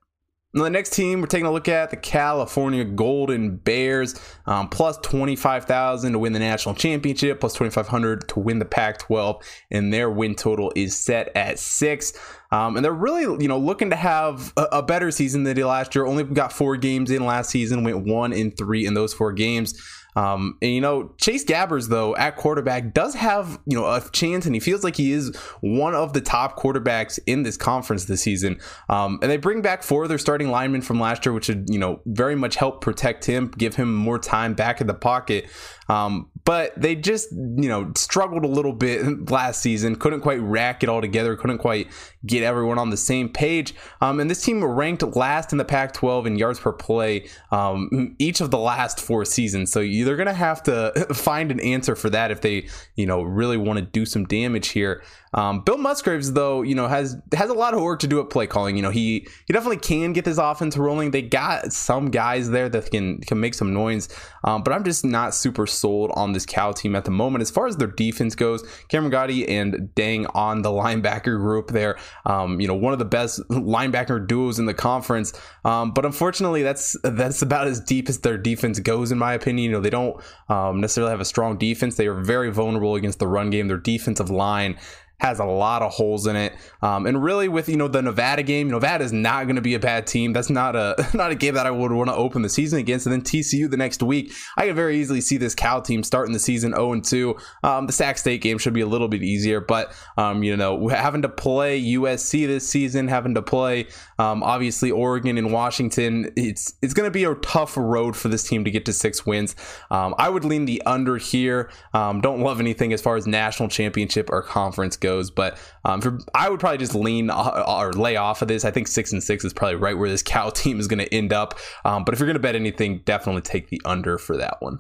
Now, 0.55 0.63
the 0.63 0.69
next 0.69 0.93
team 0.93 1.19
we're 1.19 1.25
taking 1.25 1.47
a 1.47 1.51
look 1.51 1.67
at 1.67 1.89
the 1.89 1.97
California 1.97 2.83
Golden 2.85 3.57
Bears, 3.57 4.13
um, 4.45 4.69
plus 4.69 4.97
25,000 4.97 6.13
to 6.13 6.19
win 6.19 6.33
the 6.33 6.37
national 6.39 6.75
championship, 6.75 7.39
plus 7.39 7.53
2,500 7.53 8.27
to 8.29 8.39
win 8.39 8.59
the 8.59 8.65
Pac 8.65 8.99
12, 8.99 9.43
and 9.71 9.91
their 9.91 10.11
win 10.11 10.35
total 10.35 10.71
is 10.75 10.95
set 10.95 11.35
at 11.35 11.57
six. 11.57 12.13
Um, 12.51 12.75
and 12.75 12.85
they're 12.85 12.93
really, 12.93 13.23
you 13.41 13.47
know, 13.47 13.57
looking 13.57 13.89
to 13.89 13.95
have 13.95 14.53
a, 14.55 14.67
a 14.73 14.83
better 14.83 15.09
season 15.09 15.43
than 15.43 15.55
they 15.55 15.61
did 15.61 15.65
last 15.65 15.95
year. 15.95 16.05
Only 16.05 16.23
got 16.23 16.53
four 16.53 16.77
games 16.77 17.09
in 17.09 17.25
last 17.25 17.49
season, 17.49 17.83
went 17.83 18.05
one 18.05 18.31
in 18.31 18.51
three 18.51 18.85
in 18.85 18.93
those 18.93 19.11
four 19.11 19.33
games. 19.33 19.73
Um, 20.15 20.57
and 20.61 20.71
you 20.71 20.81
know, 20.81 21.13
Chase 21.17 21.43
Garbers 21.45 21.89
though 21.89 22.15
at 22.15 22.35
quarterback 22.35 22.93
does 22.93 23.13
have 23.15 23.59
you 23.65 23.77
know 23.77 23.85
a 23.85 24.01
chance, 24.11 24.45
and 24.45 24.55
he 24.55 24.59
feels 24.59 24.83
like 24.83 24.95
he 24.95 25.11
is 25.11 25.35
one 25.61 25.95
of 25.95 26.13
the 26.13 26.21
top 26.21 26.57
quarterbacks 26.57 27.19
in 27.25 27.43
this 27.43 27.57
conference 27.57 28.05
this 28.05 28.21
season. 28.21 28.59
Um, 28.89 29.19
and 29.21 29.31
they 29.31 29.37
bring 29.37 29.61
back 29.61 29.83
four 29.83 30.03
of 30.03 30.09
their 30.09 30.17
starting 30.17 30.49
linemen 30.49 30.81
from 30.81 30.99
last 30.99 31.25
year, 31.25 31.33
which 31.33 31.47
would 31.47 31.69
you 31.69 31.79
know 31.79 32.01
very 32.05 32.35
much 32.35 32.55
help 32.55 32.81
protect 32.81 33.25
him, 33.25 33.51
give 33.57 33.75
him 33.75 33.93
more 33.93 34.19
time 34.19 34.53
back 34.53 34.81
in 34.81 34.87
the 34.87 34.93
pocket. 34.93 35.49
Um, 35.89 36.29
but 36.45 36.79
they 36.79 36.95
just 36.95 37.31
you 37.31 37.69
know 37.69 37.91
struggled 37.95 38.43
a 38.43 38.47
little 38.47 38.73
bit 38.73 39.29
last 39.29 39.61
season, 39.61 39.95
couldn't 39.95 40.21
quite 40.21 40.41
rack 40.41 40.83
it 40.83 40.89
all 40.89 41.01
together, 41.01 41.35
couldn't 41.35 41.59
quite 41.59 41.87
get 42.25 42.43
everyone 42.43 42.79
on 42.79 42.89
the 42.89 42.97
same 42.97 43.29
page. 43.29 43.73
Um, 44.01 44.19
and 44.19 44.29
this 44.29 44.41
team 44.41 44.63
ranked 44.63 45.03
last 45.15 45.51
in 45.51 45.57
the 45.57 45.65
Pac-12 45.65 46.25
in 46.25 46.37
yards 46.37 46.59
per 46.59 46.71
play 46.71 47.27
um, 47.51 48.15
each 48.19 48.41
of 48.41 48.51
the 48.51 48.57
last 48.57 48.99
four 48.99 49.25
seasons. 49.25 49.71
So 49.71 49.79
you 49.79 50.02
they're 50.03 50.15
gonna 50.15 50.33
have 50.33 50.63
to 50.63 51.07
find 51.13 51.51
an 51.51 51.59
answer 51.59 51.95
for 51.95 52.09
that 52.09 52.31
if 52.31 52.41
they, 52.41 52.67
you 52.95 53.05
know, 53.05 53.21
really 53.21 53.57
want 53.57 53.79
to 53.79 53.85
do 53.85 54.05
some 54.05 54.25
damage 54.25 54.69
here. 54.69 55.03
Um, 55.33 55.61
Bill 55.61 55.77
Musgraves, 55.77 56.33
though, 56.33 56.61
you 56.61 56.75
know, 56.75 56.87
has 56.87 57.17
has 57.33 57.49
a 57.49 57.53
lot 57.53 57.73
of 57.73 57.81
work 57.81 57.99
to 58.01 58.07
do 58.07 58.19
at 58.19 58.29
play 58.29 58.47
calling. 58.47 58.75
You 58.75 58.81
know, 58.81 58.89
he 58.89 59.27
he 59.47 59.53
definitely 59.53 59.77
can 59.77 60.13
get 60.13 60.25
this 60.25 60.37
offense 60.37 60.77
rolling. 60.77 61.11
They 61.11 61.21
got 61.21 61.73
some 61.73 62.11
guys 62.11 62.49
there 62.49 62.69
that 62.69 62.91
can 62.91 63.19
can 63.21 63.39
make 63.39 63.53
some 63.53 63.73
noise, 63.73 64.09
um, 64.43 64.63
but 64.63 64.73
I'm 64.73 64.83
just 64.83 65.03
not 65.03 65.33
super 65.33 65.65
sold 65.65 66.11
on 66.15 66.33
this 66.33 66.45
Cal 66.45 66.73
team 66.73 66.95
at 66.95 67.05
the 67.05 67.11
moment. 67.11 67.41
As 67.41 67.49
far 67.49 67.67
as 67.67 67.77
their 67.77 67.87
defense 67.87 68.35
goes, 68.35 68.63
Cameron 68.89 69.11
Gotti 69.11 69.49
and 69.49 69.89
Deng 69.95 70.29
on 70.35 70.61
the 70.61 70.69
linebacker 70.83 71.37
group 71.37 71.69
there, 71.69 71.97
um, 72.25 72.59
you 72.59 72.67
know, 72.67 72.75
one 72.75 72.93
of 72.93 72.99
the 72.99 73.05
best 73.05 73.41
linebacker 73.49 74.25
duos 74.25 74.59
in 74.59 74.65
the 74.65 74.73
conference. 74.73 75.33
Um, 75.65 75.91
but 75.91 76.05
unfortunately, 76.05 76.63
that's 76.63 76.95
that's 77.03 77.41
about 77.41 77.67
as 77.67 77.79
deep 77.79 78.09
as 78.09 78.19
their 78.19 78.37
defense 78.37 78.79
goes, 78.79 79.11
in 79.11 79.17
my 79.17 79.33
opinion. 79.33 79.63
You 79.63 79.71
know, 79.71 79.81
they 79.81 79.89
don't 79.89 80.21
um, 80.49 80.79
necessarily 80.79 81.11
have 81.11 81.21
a 81.21 81.25
strong 81.25 81.57
defense. 81.57 81.95
They 81.95 82.07
are 82.07 82.21
very 82.21 82.51
vulnerable 82.51 82.95
against 82.95 83.19
the 83.19 83.27
run 83.27 83.49
game. 83.49 83.67
Their 83.67 83.77
defensive 83.77 84.29
line 84.29 84.77
has 85.23 85.39
a 85.39 85.45
lot 85.45 85.81
of 85.81 85.93
holes 85.93 86.27
in 86.27 86.35
it. 86.35 86.53
Um, 86.81 87.05
and 87.05 87.23
really, 87.23 87.47
with 87.47 87.69
you 87.69 87.77
know 87.77 87.87
the 87.87 88.01
Nevada 88.01 88.43
game, 88.43 88.69
Nevada 88.69 89.05
is 89.05 89.13
not 89.13 89.45
going 89.45 89.55
to 89.55 89.61
be 89.61 89.73
a 89.73 89.79
bad 89.79 90.05
team. 90.05 90.33
That's 90.33 90.49
not 90.49 90.75
a 90.75 90.95
not 91.13 91.31
a 91.31 91.35
game 91.35 91.55
that 91.55 91.65
I 91.65 91.71
would 91.71 91.91
want 91.93 92.09
to 92.09 92.15
open 92.15 92.41
the 92.41 92.49
season 92.49 92.79
against. 92.79 93.05
And 93.05 93.13
then 93.13 93.21
TCU 93.21 93.69
the 93.69 93.77
next 93.77 94.03
week, 94.03 94.33
I 94.57 94.67
could 94.67 94.75
very 94.75 94.99
easily 94.99 95.21
see 95.21 95.37
this 95.37 95.55
Cal 95.55 95.81
team 95.81 96.03
starting 96.03 96.33
the 96.33 96.39
season 96.39 96.73
0 96.73 96.91
and 96.91 97.05
2. 97.05 97.35
Um, 97.63 97.87
the 97.87 97.93
Sac 97.93 98.17
State 98.17 98.41
game 98.41 98.57
should 98.57 98.73
be 98.73 98.81
a 98.81 98.85
little 98.85 99.07
bit 99.07 99.23
easier, 99.23 99.61
but 99.61 99.93
um, 100.17 100.43
you 100.43 100.57
know 100.57 100.89
having 100.89 101.21
to 101.21 101.29
play 101.29 101.81
USC 101.81 102.45
this 102.45 102.67
season, 102.67 103.07
having 103.07 103.33
to 103.35 103.41
play 103.41 103.87
um, 104.19 104.43
obviously 104.43 104.91
Oregon 104.91 105.37
and 105.37 105.53
Washington, 105.53 106.31
it's 106.35 106.73
it's 106.81 106.93
going 106.93 107.07
to 107.07 107.11
be 107.11 107.23
a 107.23 107.33
tough 107.35 107.77
road 107.77 108.17
for 108.17 108.27
this 108.27 108.43
team 108.43 108.65
to 108.65 108.71
get 108.71 108.83
to 108.85 108.93
six 108.93 109.25
wins. 109.25 109.55
Um, 109.89 110.15
I 110.17 110.27
would 110.27 110.43
lean 110.43 110.65
the 110.65 110.81
under 110.85 111.17
here. 111.17 111.71
Don't 111.93 112.41
love 112.41 112.59
anything 112.59 112.91
as 112.91 113.01
far 113.01 113.15
as 113.15 113.25
national 113.25 113.69
championship 113.69 114.29
or 114.29 114.41
conference 114.41 114.97
goes, 114.97 115.12
but 115.35 115.57
um, 115.85 116.01
for, 116.01 116.19
I 116.33 116.49
would 116.49 116.59
probably 116.59 116.77
just 116.77 116.95
lean 116.95 117.29
uh, 117.29 117.63
or 117.67 117.93
lay 117.93 118.15
off 118.15 118.41
of 118.41 118.47
this. 118.47 118.65
I 118.65 118.71
think 118.71 118.87
six 118.87 119.11
and 119.11 119.23
six 119.23 119.43
is 119.43 119.53
probably 119.53 119.75
right 119.75 119.97
where 119.97 120.09
this 120.09 120.23
Cal 120.23 120.51
team 120.51 120.79
is 120.79 120.87
going 120.87 120.99
to 120.99 121.13
end 121.13 121.33
up. 121.33 121.59
Um, 121.85 122.03
but 122.03 122.13
if 122.13 122.19
you're 122.19 122.27
going 122.27 122.35
to 122.35 122.39
bet 122.39 122.55
anything, 122.55 123.01
definitely 123.05 123.41
take 123.41 123.69
the 123.69 123.81
under 123.85 124.17
for 124.17 124.37
that 124.37 124.57
one. 124.59 124.79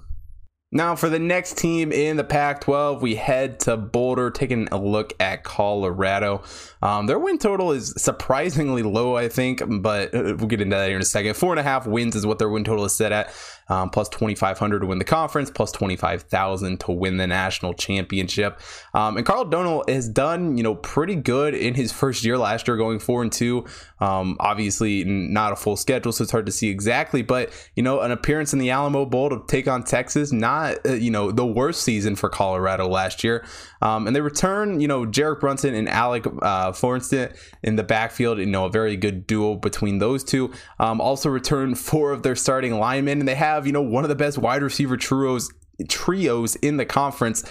Now, 0.75 0.95
for 0.95 1.07
the 1.07 1.19
next 1.19 1.59
team 1.59 1.91
in 1.91 2.17
the 2.17 2.23
Pac 2.23 2.61
12, 2.61 3.03
we 3.03 3.13
head 3.13 3.59
to 3.61 3.77
Boulder, 3.77 4.31
taking 4.31 4.67
a 4.71 4.77
look 4.77 5.13
at 5.19 5.43
Colorado. 5.43 6.41
Um, 6.83 7.07
their 7.07 7.17
win 7.17 7.37
total 7.37 7.71
is 7.71 7.93
surprisingly 7.95 8.83
low, 8.83 9.15
I 9.15 9.29
think, 9.29 9.63
but 9.81 10.11
we'll 10.11 10.35
get 10.35 10.59
into 10.59 10.75
that 10.75 10.87
here 10.87 10.97
in 10.97 11.01
a 11.01 11.05
second. 11.05 11.35
Four 11.35 11.53
and 11.53 11.59
a 11.59 11.63
half 11.63 11.87
wins 11.87 12.13
is 12.13 12.25
what 12.25 12.39
their 12.39 12.49
win 12.49 12.65
total 12.65 12.83
is 12.83 12.93
set 12.93 13.13
at 13.13 13.33
um, 13.69 13.89
plus 13.89 14.09
2,500 14.09 14.79
to 14.79 14.85
win 14.85 14.99
the 14.99 15.05
conference, 15.05 15.49
plus 15.49 15.71
25,000 15.71 16.79
to 16.81 16.91
win 16.91 17.17
the 17.17 17.27
national 17.27 17.73
championship. 17.73 18.59
Um, 18.93 19.17
and 19.17 19.25
Karl 19.25 19.45
Dorrell 19.45 19.87
has 19.89 20.09
done, 20.09 20.57
you 20.57 20.63
know, 20.63 20.75
pretty 20.75 21.15
good 21.15 21.53
in 21.53 21.73
his 21.73 21.91
first 21.91 22.23
year 22.25 22.37
last 22.37 22.67
year, 22.67 22.77
going 22.77 22.99
four 22.99 23.21
and 23.21 23.31
two. 23.31 23.65
Um, 23.99 24.35
obviously, 24.39 25.05
not 25.05 25.53
a 25.53 25.55
full 25.55 25.77
schedule, 25.77 26.11
so 26.11 26.23
it's 26.23 26.31
hard 26.31 26.45
to 26.45 26.51
see 26.51 26.69
exactly, 26.69 27.21
but 27.21 27.51
you 27.75 27.83
know, 27.83 28.01
an 28.01 28.11
appearance 28.11 28.51
in 28.51 28.59
the 28.59 28.69
Alamo 28.69 29.05
Bowl 29.05 29.29
to 29.29 29.41
take 29.47 29.67
on 29.67 29.83
Texas, 29.83 30.31
not 30.33 30.85
uh, 30.85 30.93
you 30.93 31.09
know 31.11 31.31
the 31.31 31.45
worst 31.45 31.83
season 31.83 32.15
for 32.15 32.29
Colorado 32.29 32.87
last 32.87 33.23
year. 33.23 33.45
Um, 33.81 34.07
and 34.07 34.15
they 34.15 34.21
return, 34.21 34.79
you 34.79 34.87
know, 34.87 35.05
Jarek 35.05 35.39
Brunson 35.39 35.73
and 35.73 35.87
Alec 35.87 36.25
uh, 36.41 36.72
Forrest 36.73 37.13
in 37.13 37.75
the 37.75 37.83
backfield. 37.83 38.39
You 38.39 38.45
know, 38.45 38.65
a 38.65 38.69
very 38.69 38.95
good 38.95 39.27
duo 39.27 39.55
between 39.55 39.99
those 39.99 40.23
two. 40.23 40.51
Um, 40.79 41.01
also 41.01 41.29
return 41.29 41.75
four 41.75 42.11
of 42.11 42.23
their 42.23 42.35
starting 42.35 42.79
linemen, 42.79 43.19
and 43.19 43.27
they 43.27 43.35
have, 43.35 43.65
you 43.65 43.73
know, 43.73 43.81
one 43.81 44.03
of 44.03 44.09
the 44.09 44.15
best 44.15 44.37
wide 44.37 44.63
receiver 44.63 44.97
trios 44.97 45.51
trios 45.87 46.55
in 46.57 46.77
the 46.77 46.85
conference. 46.85 47.43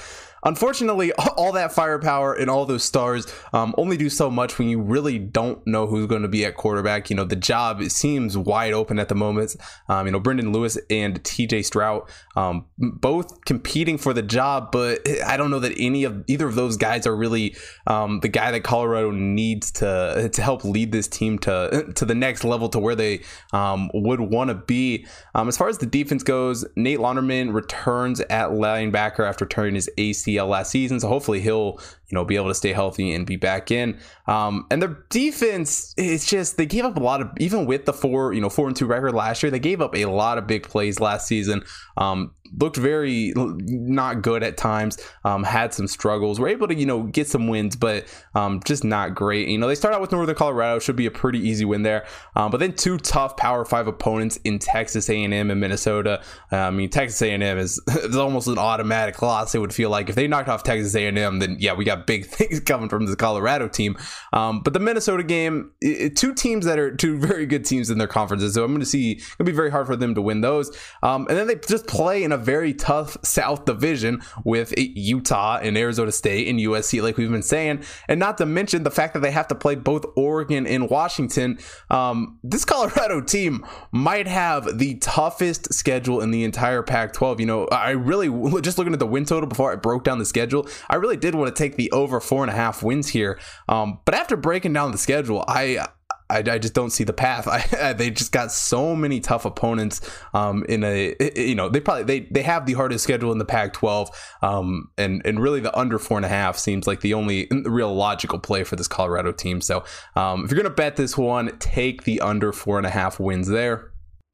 Unfortunately, 0.45 1.13
all 1.37 1.53
that 1.53 1.73
firepower 1.73 2.35
and 2.35 2.51
all 2.51 2.67
those 2.67 2.85
stars 2.85 3.33
um, 3.53 3.75
only 3.79 3.97
do 3.97 4.09
so 4.11 4.31
much 4.31 4.59
when 4.59 4.69
you 4.69 4.81
really 4.81 5.19
don't 5.19 5.65
know 5.67 5.87
who's 5.87 6.07
going 6.07 6.23
to 6.23 6.29
be 6.29 6.45
at 6.45 6.57
quarterback. 6.57 7.11
You 7.11 7.17
know, 7.17 7.25
the 7.25 7.37
job 7.37 7.81
it 7.81 7.93
seems 7.93 8.37
wide 8.37 8.73
open 8.73 8.99
at 8.99 9.09
the 9.09 9.15
moment. 9.15 9.57
Um, 9.89 10.07
you 10.07 10.13
know, 10.13 10.21
Brendon 10.21 10.53
Lewis 10.53 10.79
and 10.91 11.23
TJ 11.23 11.71
Shrout 11.71 12.09
um, 12.37 12.67
both 12.79 13.45
competing 13.45 13.99
for 13.99 14.13
the 14.13 14.23
job, 14.23 14.73
but 14.73 15.01
I 15.25 15.37
don't 15.37 15.51
know 15.51 15.61
that 15.61 15.75
any 15.77 16.05
of 16.05 16.25
either 16.27 16.47
of 16.47 16.55
those 16.55 16.77
guys 16.77 17.07
are 17.07 17.15
really 17.15 17.57
um, 17.87 18.21
the 18.21 18.29
guy 18.29 18.51
that 18.51 18.65
Colorado 18.65 19.11
needs 19.11 19.71
to 19.73 20.31
to 20.33 20.43
help 20.43 20.65
lead 20.65 20.93
this 20.93 21.09
team 21.09 21.39
to 21.41 21.93
to 21.95 22.05
the 22.05 22.15
next 22.15 22.45
level 22.45 22.69
to 22.71 22.79
where 22.79 22.95
they 22.95 23.23
um, 23.53 23.91
would 23.95 24.21
want 24.21 24.49
to 24.49 24.55
be. 24.55 25.07
Um, 25.35 25.49
as 25.49 25.57
far 25.57 25.69
as 25.69 25.79
the 25.79 25.87
defense 25.87 26.23
goes, 26.23 26.65
Nate 26.77 26.99
Londerman 26.99 27.53
returns 27.53 28.21
at 28.21 28.51
linebacker 28.51 29.27
after 29.29 29.47
turning 29.47 29.75
his 29.75 29.89
AC 29.99 30.32
Last 30.41 30.71
season, 30.71 31.01
so 31.01 31.09
hopefully 31.09 31.41
he'll 31.41 31.79
you 32.09 32.15
know 32.15 32.25
be 32.25 32.37
able 32.37 32.49
to 32.49 32.55
stay 32.55 32.73
healthy 32.73 33.13
and 33.13 33.27
be 33.27 33.37
back 33.37 33.71
in. 33.71 33.99
Um, 34.27 34.67
and 34.71 34.81
their 34.81 35.05
defense, 35.11 35.95
it's 35.97 36.27
just 36.27 36.57
they 36.57 36.67
gave 36.67 36.85
up 36.85 36.97
a 36.97 37.01
lot 37.01 37.21
of 37.21 37.31
even 37.39 37.67
with 37.67 37.85
the 37.85 37.93
four 37.93 38.33
you 38.33 38.41
know 38.41 38.49
four 38.49 38.69
and 38.69 38.77
two 38.77 38.87
record 38.87 39.13
last 39.13 39.43
year, 39.43 39.51
they 39.51 39.59
gave 39.59 39.81
up 39.81 39.95
a 39.97 40.07
lot 40.07 40.39
of 40.39 40.47
big 40.47 40.65
plays 40.65 41.01
last 41.01 41.27
season. 41.27 41.65
Um, 41.97 42.33
looked 42.59 42.77
very 42.77 43.33
not 43.37 44.23
good 44.23 44.43
at 44.43 44.57
times. 44.57 44.99
Um, 45.25 45.45
had 45.45 45.73
some 45.73 45.87
struggles. 45.87 46.39
Were 46.39 46.49
able 46.49 46.69
to 46.69 46.75
you 46.75 46.87
know 46.87 47.05
get 47.05 47.29
some 47.29 47.49
wins, 47.49 47.77
but 47.77 48.07
um, 48.35 48.61
just 48.65 48.85
not 48.85 49.15
great. 49.15 49.49
You 49.49 49.59
know 49.59 49.69
they 49.69 49.75
start 49.75 49.95
out 49.95 50.01
with 50.01 50.13
Northern 50.13 50.35
Colorado, 50.35 50.79
should 50.79 50.97
be 50.97 51.07
a 51.07 51.11
pretty 51.11 51.39
easy 51.39 51.65
win 51.65 51.83
there. 51.83 52.07
Um, 52.37 52.51
but 52.51 52.59
then 52.59 52.73
two 52.73 52.99
tough 52.99 53.37
Power 53.37 53.65
Five 53.65 53.87
opponents 53.87 54.37
in 54.45 54.59
Texas 54.59 55.09
A&M 55.09 55.33
and 55.33 55.61
Minnesota. 55.61 56.23
Uh, 56.51 56.57
I 56.57 56.71
mean 56.71 56.91
Texas 56.91 57.21
A&M 57.23 57.43
is, 57.59 57.81
almost 58.17 58.49
an 58.49 58.59
automatic 58.59 59.21
loss. 59.23 59.55
It 59.55 59.59
would 59.59 59.75
feel 59.75 59.91
like 59.91 60.09
if 60.09 60.15
they 60.15 60.29
knocked 60.29 60.49
off 60.49 60.63
Texas 60.63 60.95
A&M, 60.95 61.39
then 61.39 61.57
yeah, 61.59 61.73
we 61.73 61.85
got 61.85 62.07
big 62.07 62.27
things 62.33 62.61
coming 62.61 62.89
from 62.89 63.07
the 63.07 63.17
Colorado 63.17 63.69
team. 63.69 63.97
Um, 64.33 64.61
but 64.61 64.73
the 64.73 64.81
Minnesota 64.81 65.23
game, 65.23 65.73
it, 65.81 66.17
two 66.17 66.35
teams 66.35 66.65
that 66.67 66.79
are 66.79 66.95
two 66.95 67.19
very 67.19 67.47
good 67.47 67.65
teams 67.65 67.91
in 67.91 67.99
their 67.99 68.09
conferences, 68.09 68.55
so 68.55 68.65
I'm 68.65 68.71
going 68.71 68.81
to 68.81 68.87
see 68.87 69.21
to 69.39 69.45
be 69.45 69.53
very 69.53 69.71
hard 69.71 69.87
for 69.87 69.97
them 69.97 70.15
to 70.15 70.23
win 70.23 70.41
those. 70.41 70.77
Um, 71.03 71.27
and 71.29 71.37
then 71.37 71.47
they 71.47 71.57
just 71.57 71.87
play 71.87 72.23
in 72.23 72.33
a 72.33 72.42
very 72.43 72.75
tough 72.75 73.17
South 73.23 73.65
division 73.65 74.23
with 74.45 74.75
Utah 74.77 75.59
and 75.63 75.77
Arizona 75.77 76.13
State 76.13 76.49
and 76.49 76.59
USC, 76.59 77.03
like 77.03 77.17
we've 77.17 77.31
been 77.31 77.43
saying, 77.43 77.83
and 78.09 78.21
not 78.21 78.39
to 78.39 78.47
mention 78.47 78.83
the 78.83 78.91
fact 78.91 79.15
that 79.15 79.21
they 79.21 79.31
have 79.31 79.49
to 79.49 79.55
play 79.55 79.75
both 79.75 80.05
Oregon 80.17 80.67
and 80.67 80.91
Washington. 80.91 81.59
Um, 81.91 82.39
this 82.43 82.65
Colorado 82.65 83.21
team 83.33 83.65
might 83.91 84.27
have 84.27 84.79
the 84.79 84.97
toughest 84.99 85.73
schedule 85.73 86.21
in 86.21 86.31
the 86.31 86.45
entire 86.45 86.83
Pac-12. 86.83 87.41
You 87.41 87.47
know, 87.47 87.67
I 87.67 87.91
really 87.91 88.29
just 88.61 88.79
looking 88.79 88.93
at 88.93 88.99
the 88.99 89.07
win 89.07 89.25
total 89.25 89.49
before 89.49 89.73
I 89.73 89.77
broke 89.77 90.05
down 90.05 90.19
the 90.19 90.27
schedule. 90.27 90.69
I 90.91 90.97
really 90.97 91.17
did 91.17 91.35
want 91.35 91.55
to 91.55 91.63
take 91.63 91.77
the 91.77 91.91
over 91.93 92.21
four 92.21 92.43
and 92.43 92.51
a 92.51 92.55
half 92.55 92.83
wins 92.83 93.09
here, 93.09 93.39
um, 93.69 94.01
but 94.05 94.15
after 94.15 94.37
breaking 94.37 94.73
down 94.73 94.93
the 94.93 94.99
schedule, 94.99 95.45
I 95.49 95.87
I, 96.33 96.39
I 96.55 96.59
just 96.59 96.75
don't 96.75 96.91
see 96.91 97.05
the 97.05 97.13
path. 97.13 97.47
I, 97.75 97.93
they 97.93 98.11
just 98.11 98.33
got 98.33 98.51
so 98.51 98.97
many 98.97 99.21
tough 99.21 99.45
opponents. 99.45 100.01
Um, 100.35 100.65
in 100.69 100.83
a 100.85 101.15
you 101.37 101.55
know 101.55 101.69
they 101.69 101.81
probably 101.81 102.05
they 102.05 102.21
they 102.31 102.43
have 102.43 102.67
the 102.67 102.73
hardest 102.73 103.05
schedule 103.05 103.33
in 103.33 103.39
the 103.39 103.45
Pac-12. 103.45 104.09
Um, 104.43 104.91
and 104.97 105.23
and 105.25 105.41
really 105.41 105.61
the 105.61 105.77
under 105.79 105.99
four 105.99 106.19
and 106.19 106.27
a 106.27 106.29
half 106.29 106.59
seems 106.59 106.87
like 106.87 107.01
the 107.01 107.15
only 107.15 107.49
real 107.65 107.95
logical 107.95 108.39
play 108.39 108.65
for 108.65 108.77
this 108.77 108.89
Colorado 108.89 109.33
team. 109.33 109.61
So 109.61 109.85
um, 110.17 110.45
if 110.45 110.51
you're 110.51 110.63
gonna 110.63 110.75
bet 110.75 110.97
this 110.97 111.17
one, 111.17 111.57
take 111.59 112.05
the 112.05 112.21
under 112.21 112.53
four 112.53 112.79
and 112.79 112.87
a 112.87 112.91
half 112.91 113.21
wins 113.21 113.49
there. 113.49 113.92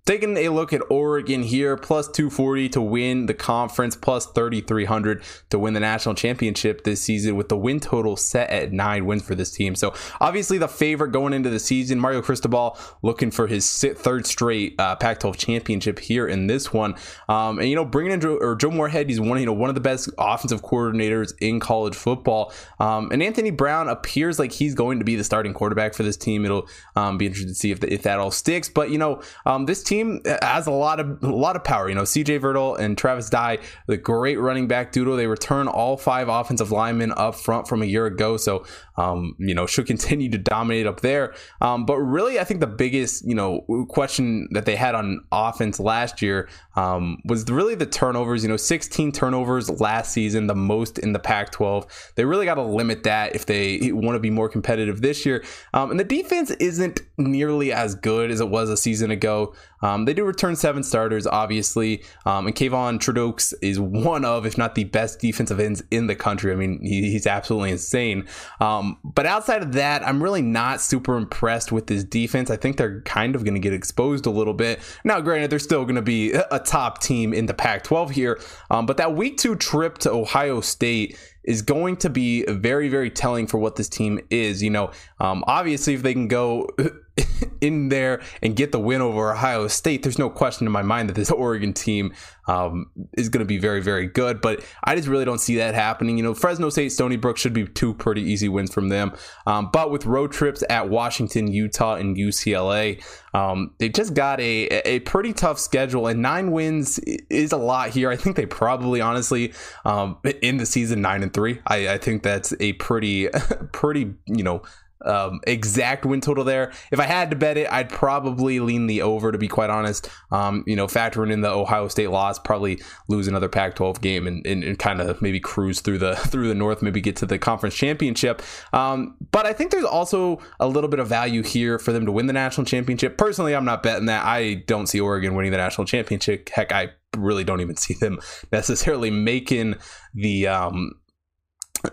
Taking 0.09 0.39
a 0.39 0.49
look 0.49 0.73
at 0.73 0.81
Oregon 0.89 1.43
here, 1.43 1.77
plus 1.77 2.09
240 2.09 2.71
to 2.71 2.81
win 2.81 3.27
the 3.27 3.35
conference, 3.35 3.95
plus 3.95 4.25
3,300 4.25 5.23
to 5.51 5.59
win 5.59 5.75
the 5.75 5.81
national 5.81 6.15
championship 6.15 6.85
this 6.85 7.03
season, 7.03 7.37
with 7.37 7.51
the 7.51 7.59
win 7.59 7.79
total 7.79 8.17
set 8.17 8.49
at 8.49 8.73
nine 8.73 9.05
wins 9.05 9.23
for 9.23 9.35
this 9.35 9.51
team. 9.51 9.75
So, 9.75 9.93
obviously, 10.19 10.57
the 10.57 10.67
favorite 10.67 11.13
going 11.13 11.35
into 11.35 11.51
the 11.51 11.59
season, 11.59 12.01
Mario 12.01 12.23
Cristobal 12.23 12.79
looking 13.03 13.31
for 13.31 13.49
his 13.49 13.71
third 13.71 14.27
straight 14.27 14.77
uh, 14.79 14.97
Pac 14.97 15.21
12 15.21 15.37
championship 15.37 15.99
here 15.99 16.27
in 16.27 16.47
this 16.47 16.73
one. 16.73 16.95
Um, 17.29 17.59
and, 17.59 17.69
you 17.69 17.77
know, 17.77 17.85
bringing 17.85 18.13
in 18.13 18.23
Joe, 18.23 18.39
or 18.41 18.57
Joe 18.57 18.71
Moorhead, 18.71 19.11
he's 19.11 19.21
one, 19.21 19.39
you 19.39 19.45
know, 19.45 19.53
one 19.53 19.69
of 19.69 19.75
the 19.75 19.83
best 19.83 20.09
offensive 20.17 20.63
coordinators 20.63 21.35
in 21.43 21.61
college 21.61 21.95
football. 21.95 22.55
Um, 22.81 23.11
and 23.13 23.23
Anthony 23.23 23.51
Brown 23.51 23.91
appears 23.91 24.39
like 24.39 24.53
he's 24.53 24.75
going 24.75 25.01
to 25.01 25.05
be 25.05 25.17
the 25.17 25.25
starting 25.25 25.53
quarterback 25.53 25.93
for 25.93 26.03
this 26.03 26.17
team. 26.17 26.47
It'll 26.47 26.67
um, 26.97 27.19
be 27.19 27.27
interesting 27.27 27.51
to 27.51 27.55
see 27.55 27.73
if, 27.73 27.81
the, 27.81 27.93
if 27.93 28.05
that 28.05 28.19
all 28.19 28.31
sticks. 28.31 28.71
But, 28.71 28.89
you 28.89 28.97
know, 28.97 29.21
um, 29.45 29.67
this 29.67 29.83
team 29.83 29.98
team 29.99 30.21
has 30.43 30.67
a 30.67 30.71
lot 30.71 31.01
of 31.01 31.23
a 31.23 31.35
lot 31.35 31.57
of 31.57 31.65
power. 31.65 31.89
You 31.89 31.95
know, 31.95 32.03
CJ 32.03 32.41
Verdell 32.41 32.79
and 32.79 32.97
Travis 32.97 33.29
Dye, 33.31 33.59
the 33.87 33.97
great 33.97 34.39
running 34.39 34.69
back 34.69 34.93
duo. 34.93 35.17
They 35.17 35.27
return 35.27 35.69
all 35.69 35.97
five 35.97 36.29
offensive 36.29 36.71
linemen 36.71 37.13
up 37.17 37.35
front 37.35 37.69
from 37.69 37.83
a 37.83 37.87
year 37.87 38.07
ago, 38.07 38.37
so 38.37 38.65
um, 38.97 39.35
you 39.39 39.55
know 39.55 39.67
should 39.67 39.87
continue 39.95 40.31
to 40.31 40.39
dominate 40.39 40.87
up 40.87 41.01
there. 41.01 41.35
Um, 41.61 41.87
but 41.87 41.99
really, 41.99 42.39
I 42.39 42.45
think 42.45 42.61
the 42.61 42.67
biggest 42.67 43.27
you 43.27 43.35
know 43.35 43.61
question 43.89 44.49
that 44.53 44.67
they 44.67 44.77
had 44.77 44.95
on 44.95 45.21
offense 45.33 45.81
last 45.81 46.23
year 46.23 46.49
um, 46.77 47.19
was 47.25 47.45
really 47.51 47.75
the 47.75 47.87
turnovers. 47.87 48.43
You 48.43 48.49
know, 48.49 48.57
16 48.57 49.13
turnovers 49.13 49.81
last 49.81 50.13
season, 50.13 50.47
the 50.47 50.55
most 50.55 50.99
in 50.99 51.13
the 51.13 51.19
Pac-12. 51.19 52.15
They 52.15 52.25
really 52.25 52.45
got 52.45 52.55
to 52.55 52.63
limit 52.63 53.03
that 53.05 53.35
if 53.35 53.47
they 53.47 53.93
want 53.93 54.17
to 54.17 54.21
be 54.21 54.31
more 54.31 54.49
competitive 54.49 55.01
this 55.01 55.27
year. 55.27 55.45
Um, 55.75 55.91
and 55.91 55.99
the 55.99 56.05
defense 56.05 56.51
isn't 56.53 57.01
nearly 57.17 57.73
as 57.73 57.95
good 57.95 58.31
as 58.31 58.41
it 58.41 58.49
was 58.49 58.71
a 58.71 58.77
season 58.77 59.11
ago. 59.11 59.55
Um, 59.83 60.05
they 60.05 60.15
do 60.15 60.25
return 60.25 60.57
seven 60.57 60.83
starters, 60.83 61.27
obviously, 61.27 62.03
um, 62.27 62.47
and 62.47 62.55
Kayvon 62.55 62.99
Thibodeaux 62.99 63.55
is 63.63 63.79
one 63.79 64.25
of, 64.25 64.47
if 64.47 64.59
not 64.59 64.75
the 64.75 64.85
best 64.85 65.21
defensive 65.21 65.61
ends 65.61 65.83
in 65.91 66.07
the 66.07 66.15
country. 66.15 66.53
I 66.53 66.57
mean, 66.57 66.81
he, 66.83 67.11
he's 67.11 67.27
absolutely 67.27 67.71
insane. 67.71 68.27
Um, 68.61 68.99
but 69.05 69.27
outside 69.27 69.63
of 69.63 69.73
that, 69.73 70.07
I'm 70.07 70.23
really 70.23 70.43
not 70.43 70.81
super 70.81 71.17
impressed 71.17 71.73
with 71.73 71.87
this 71.87 72.05
defense. 72.05 72.51
I 72.51 72.57
think 72.57 72.77
they're 72.77 73.01
kind 73.03 73.35
of 73.35 73.45
going 73.45 73.55
to 73.55 73.61
get 73.61 73.73
exposed 73.73 74.27
a 74.27 74.31
little 74.31 74.55
bit. 74.55 74.81
Now, 75.05 75.21
granted, 75.21 75.51
they're 75.51 75.59
still 75.59 75.85
going 75.85 75.97
to 75.97 76.03
be 76.03 76.33
a 76.33 76.59
top 76.59 77.01
team 77.03 77.33
in 77.33 77.47
the 77.47 77.55
Pac-12 77.55 78.11
here, 78.11 78.41
um, 78.71 78.87
but 78.87 78.97
that 78.97 79.15
week 79.15 79.39
two 79.39 79.57
trip 79.57 79.99
to 79.99 80.11
Ohio 80.11 80.61
State 80.61 81.19
is 81.49 81.63
going 81.63 81.97
to 81.97 82.11
be 82.11 82.45
very, 82.45 82.91
very 82.91 83.11
telling 83.11 83.47
for 83.47 83.59
what 83.59 83.77
this 83.77 83.89
team 83.89 84.21
is. 84.29 84.63
You 84.63 84.69
know, 84.69 84.91
um, 85.19 85.43
obviously, 85.47 85.95
if 85.95 86.03
they 86.03 86.13
can 86.13 86.29
go 86.29 86.69
in 87.61 87.89
there 87.89 88.21
and 88.43 88.57
get 88.57 88.73
the 88.73 88.81
win 88.81 89.01
over 89.01 89.33
Ohio 89.33 89.67
State, 89.69 90.03
there's 90.03 90.19
no 90.19 90.31
question 90.31 90.67
in 90.67 90.73
my 90.73 90.83
mind 90.83 91.09
that 91.09 91.15
this 91.15 91.31
Oregon 91.39 91.73
team 91.73 92.13
um, 92.47 92.91
is 93.17 93.29
going 93.29 93.41
to 93.41 93.47
be 93.47 93.59
very, 93.59 93.83
very 93.83 94.07
good. 94.07 94.41
But 94.41 94.65
I 94.85 94.97
just 94.97 95.09
really 95.09 95.25
don't 95.25 95.41
see 95.41 95.57
that 95.57 95.75
happening. 95.75 96.17
You 96.17 96.23
know, 96.23 96.35
Fresno 96.35 96.71
State, 96.71 96.91
Stony 96.91 97.17
Brook 97.17 97.37
should 97.37 97.53
be 97.53 97.67
two 97.67 97.95
pretty 97.95 98.23
easy 98.23 98.49
wins 98.49 98.73
from 98.73 98.89
them. 98.89 99.13
Um, 99.47 99.71
but 99.73 99.91
with 99.91 100.07
road 100.07 100.33
trips 100.33 100.65
at 100.71 100.89
Washington, 100.89 101.53
Utah, 101.53 101.95
and 101.95 102.17
UCLA, 102.17 103.03
um, 103.35 103.75
they 103.79 103.89
just 103.89 104.15
got 104.15 104.41
a, 104.41 104.67
a 104.87 105.01
pretty 105.01 105.33
tough 105.33 105.59
schedule, 105.59 106.07
and 106.07 106.23
nine 106.23 106.51
wins 106.51 106.99
is 106.99 107.53
a 107.53 107.57
lot 107.57 107.91
here. 107.91 108.11
I 108.11 108.17
think 108.17 108.37
they 108.37 108.47
probably, 108.47 109.01
honestly, 109.01 109.53
um, 109.85 110.19
in 110.43 110.57
the 110.57 110.67
season 110.67 111.03
nine 111.03 111.23
and 111.23 111.33
three. 111.33 111.61
I, 111.67 111.89
I 111.89 111.99
think 111.99 112.23
that's 112.23 112.55
a 112.61 112.73
pretty, 112.75 113.29
pretty, 113.73 114.15
you 114.27 114.43
know, 114.43 114.63
um, 115.05 115.41
exact 115.47 116.05
win 116.05 116.21
total 116.21 116.45
there. 116.45 116.73
If 116.91 117.01
I 117.01 117.05
had 117.05 117.31
to 117.31 117.37
bet 117.37 117.57
it, 117.57 117.71
I'd 117.71 117.89
probably 117.89 118.61
lean 118.61 118.87
the 118.87 119.03
over. 119.03 119.33
To 119.33 119.39
be 119.39 119.49
quite 119.49 119.71
honest, 119.71 120.11
um, 120.31 120.65
you 120.67 120.77
know, 120.77 120.87
factoring 120.87 121.33
in 121.33 121.41
the 121.41 121.51
Ohio 121.51 121.89
State 121.89 122.11
loss, 122.11 122.39
probably 122.39 122.81
lose 123.09 123.29
another 123.29 123.49
Pac-12 123.49 124.01
game 124.01 124.27
and, 124.27 124.47
and, 124.47 124.65
and 124.65 124.79
kind 124.79 125.01
of 125.01 125.21
maybe 125.23 125.41
cruise 125.41 125.81
through 125.81 125.99
the 125.99 126.17
through 126.17 126.49
the 126.49 126.55
North, 126.55 126.83
maybe 126.83 127.01
get 127.01 127.17
to 127.17 127.27
the 127.27 127.39
conference 127.39 127.75
championship. 127.75 128.43
Um, 128.73 129.17
but 129.31 129.47
I 129.47 129.53
think 129.53 129.71
there's 129.71 129.85
also 129.85 130.41
a 130.61 130.69
little 130.69 130.91
bit 130.91 131.01
of 131.01 131.09
value 131.09 131.43
here 131.43 131.79
for 131.79 131.93
them 131.93 132.07
to 132.07 132.13
win 132.13 132.27
the 132.27 132.33
national 132.33 132.65
championship. 132.65 133.17
Personally, 133.19 133.55
I'm 133.55 133.65
not 133.65 133.83
betting 133.83 134.07
that. 134.07 134.25
I 134.25 134.65
don't 134.67 134.87
see 134.87 135.01
Oregon 135.01 135.35
winning 135.35 135.53
the 135.53 135.59
national 135.59 135.87
championship. 135.87 136.49
Heck, 136.49 136.73
I 136.73 136.91
really 137.17 137.45
don't 137.45 137.61
even 137.61 137.77
see 137.77 137.95
them 137.95 138.21
necessarily 138.53 139.11
making 139.11 139.77
the 140.15 140.49
um, 140.49 140.93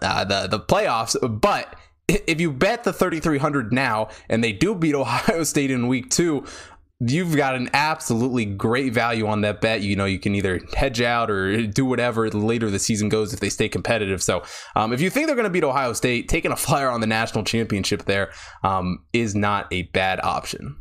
uh, 0.01 0.25
the 0.25 0.47
the 0.47 0.59
playoffs, 0.59 1.15
but 1.41 1.75
if 2.27 2.39
you 2.39 2.51
bet 2.51 2.83
the 2.83 2.93
3300 2.93 3.73
now 3.73 4.09
and 4.29 4.43
they 4.43 4.51
do 4.51 4.75
beat 4.75 4.95
Ohio 4.95 5.43
State 5.45 5.71
in 5.71 5.87
week 5.87 6.09
2, 6.09 6.45
you've 6.99 7.35
got 7.35 7.55
an 7.55 7.69
absolutely 7.73 8.45
great 8.45 8.93
value 8.93 9.27
on 9.27 9.41
that 9.41 9.61
bet. 9.61 9.81
You 9.81 9.95
know, 9.95 10.05
you 10.05 10.19
can 10.19 10.35
either 10.35 10.61
hedge 10.75 11.01
out 11.01 11.29
or 11.29 11.65
do 11.67 11.85
whatever 11.85 12.29
later 12.29 12.69
the 12.69 12.79
season 12.79 13.09
goes 13.09 13.33
if 13.33 13.39
they 13.39 13.49
stay 13.49 13.69
competitive. 13.69 14.23
So, 14.23 14.43
um, 14.75 14.93
if 14.93 15.01
you 15.01 15.09
think 15.09 15.27
they're 15.27 15.35
going 15.35 15.45
to 15.45 15.51
beat 15.51 15.63
Ohio 15.63 15.93
State, 15.93 16.29
taking 16.29 16.51
a 16.51 16.55
flyer 16.55 16.89
on 16.89 17.01
the 17.01 17.07
national 17.07 17.43
championship 17.43 18.05
there 18.05 18.31
um, 18.63 19.03
is 19.13 19.35
not 19.35 19.71
a 19.71 19.83
bad 19.83 20.19
option. 20.23 20.77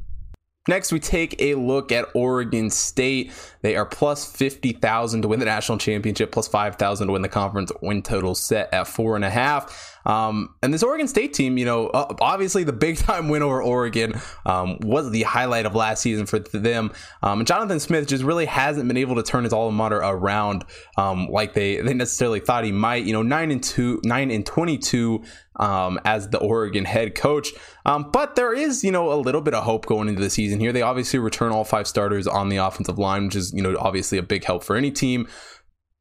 Next, 0.67 0.93
we 0.93 0.99
take 0.99 1.41
a 1.43 1.57
look 1.57 1.93
at 1.93 2.07
Oregon 2.15 2.71
State. 2.71 3.33
They 3.61 3.77
are 3.77 3.85
plus 3.85 4.25
50,000 4.25 5.21
to 5.21 5.29
win 5.29 5.39
the 5.39 5.45
national 5.45 5.77
championship, 5.77 6.33
plus 6.33 6.49
5,000 6.49 7.07
to 7.07 7.13
win 7.13 7.21
the 7.21 7.29
conference 7.29 7.71
win 7.83 8.03
total 8.03 8.35
set 8.35 8.73
at 8.73 8.89
four 8.89 9.15
and 9.15 9.27
a 9.27 9.31
half. 9.31 9.94
Um, 10.07 10.55
and 10.63 10.73
this 10.73 10.83
Oregon 10.83 11.09
State 11.09 11.35
team, 11.35 11.57
you 11.57 11.65
know, 11.65 11.91
obviously 11.93 12.65
the 12.65 12.73
big 12.73 12.99
time 12.99 13.29
win 13.29 13.43
over 13.43 13.63
Oregon 13.63 14.21
um, 14.45 14.79
was 14.81 15.11
the 15.11 15.23
highlight 15.23 15.67
of 15.67 15.75
last 15.75 16.03
season 16.03 16.27
for 16.27 16.39
them. 16.39 16.93
Um, 17.23 17.41
and 17.41 17.47
Jonathan 17.47 17.81
Smith 17.81 18.09
just 18.09 18.23
really 18.23 18.47
hasn't 18.47 18.87
been 18.87 18.97
able 18.97 19.17
to 19.17 19.23
turn 19.23 19.45
his 19.45 19.53
alma 19.53 19.77
mater 19.77 19.97
around 19.97 20.65
um, 20.97 21.29
like 21.29 21.55
they, 21.55 21.81
they 21.81 21.95
necessarily 21.95 22.41
thought 22.41 22.65
he 22.65 22.73
might. 22.73 23.05
You 23.05 23.13
know, 23.13 23.23
nine 23.23 23.51
and 23.51 23.63
two, 23.63 24.01
nine 24.05 24.31
and 24.31 24.45
twenty-two 24.45 25.23
um, 25.57 26.01
as 26.05 26.29
the 26.29 26.39
Oregon 26.39 26.85
head 26.85 27.15
coach. 27.15 27.53
Um, 27.87 28.11
but 28.11 28.35
there 28.35 28.53
is, 28.53 28.83
you 28.83 28.91
know, 28.91 29.13
a 29.13 29.15
little 29.15 29.41
bit 29.41 29.55
of 29.55 29.65
hope 29.65 29.87
going 29.87 30.09
into 30.09 30.21
the 30.21 30.31
season 30.31 30.59
here. 30.59 30.73
They 30.73 30.83
obviously 30.83 31.19
return 31.19 31.53
all 31.53 31.65
five 31.65 31.87
starters 31.87 32.27
on 32.27 32.49
the 32.49 32.57
offensive 32.57 32.99
line, 32.99 33.27
which 33.27 33.37
is, 33.37 33.53
you 33.53 33.63
know, 33.63 33.77
obviously 33.79 34.19
a 34.19 34.23
big 34.23 34.45
help 34.45 34.65
for 34.65 34.75
any 34.75 34.91
team. 34.91 35.29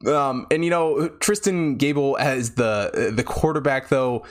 Um, 0.06 0.48
and 0.52 0.64
you 0.64 0.70
know, 0.70 1.08
Tristan 1.20 1.76
Gable 1.76 2.18
as 2.20 2.56
the 2.56 3.12
the 3.14 3.24
quarterback 3.24 3.90
though 3.90 4.26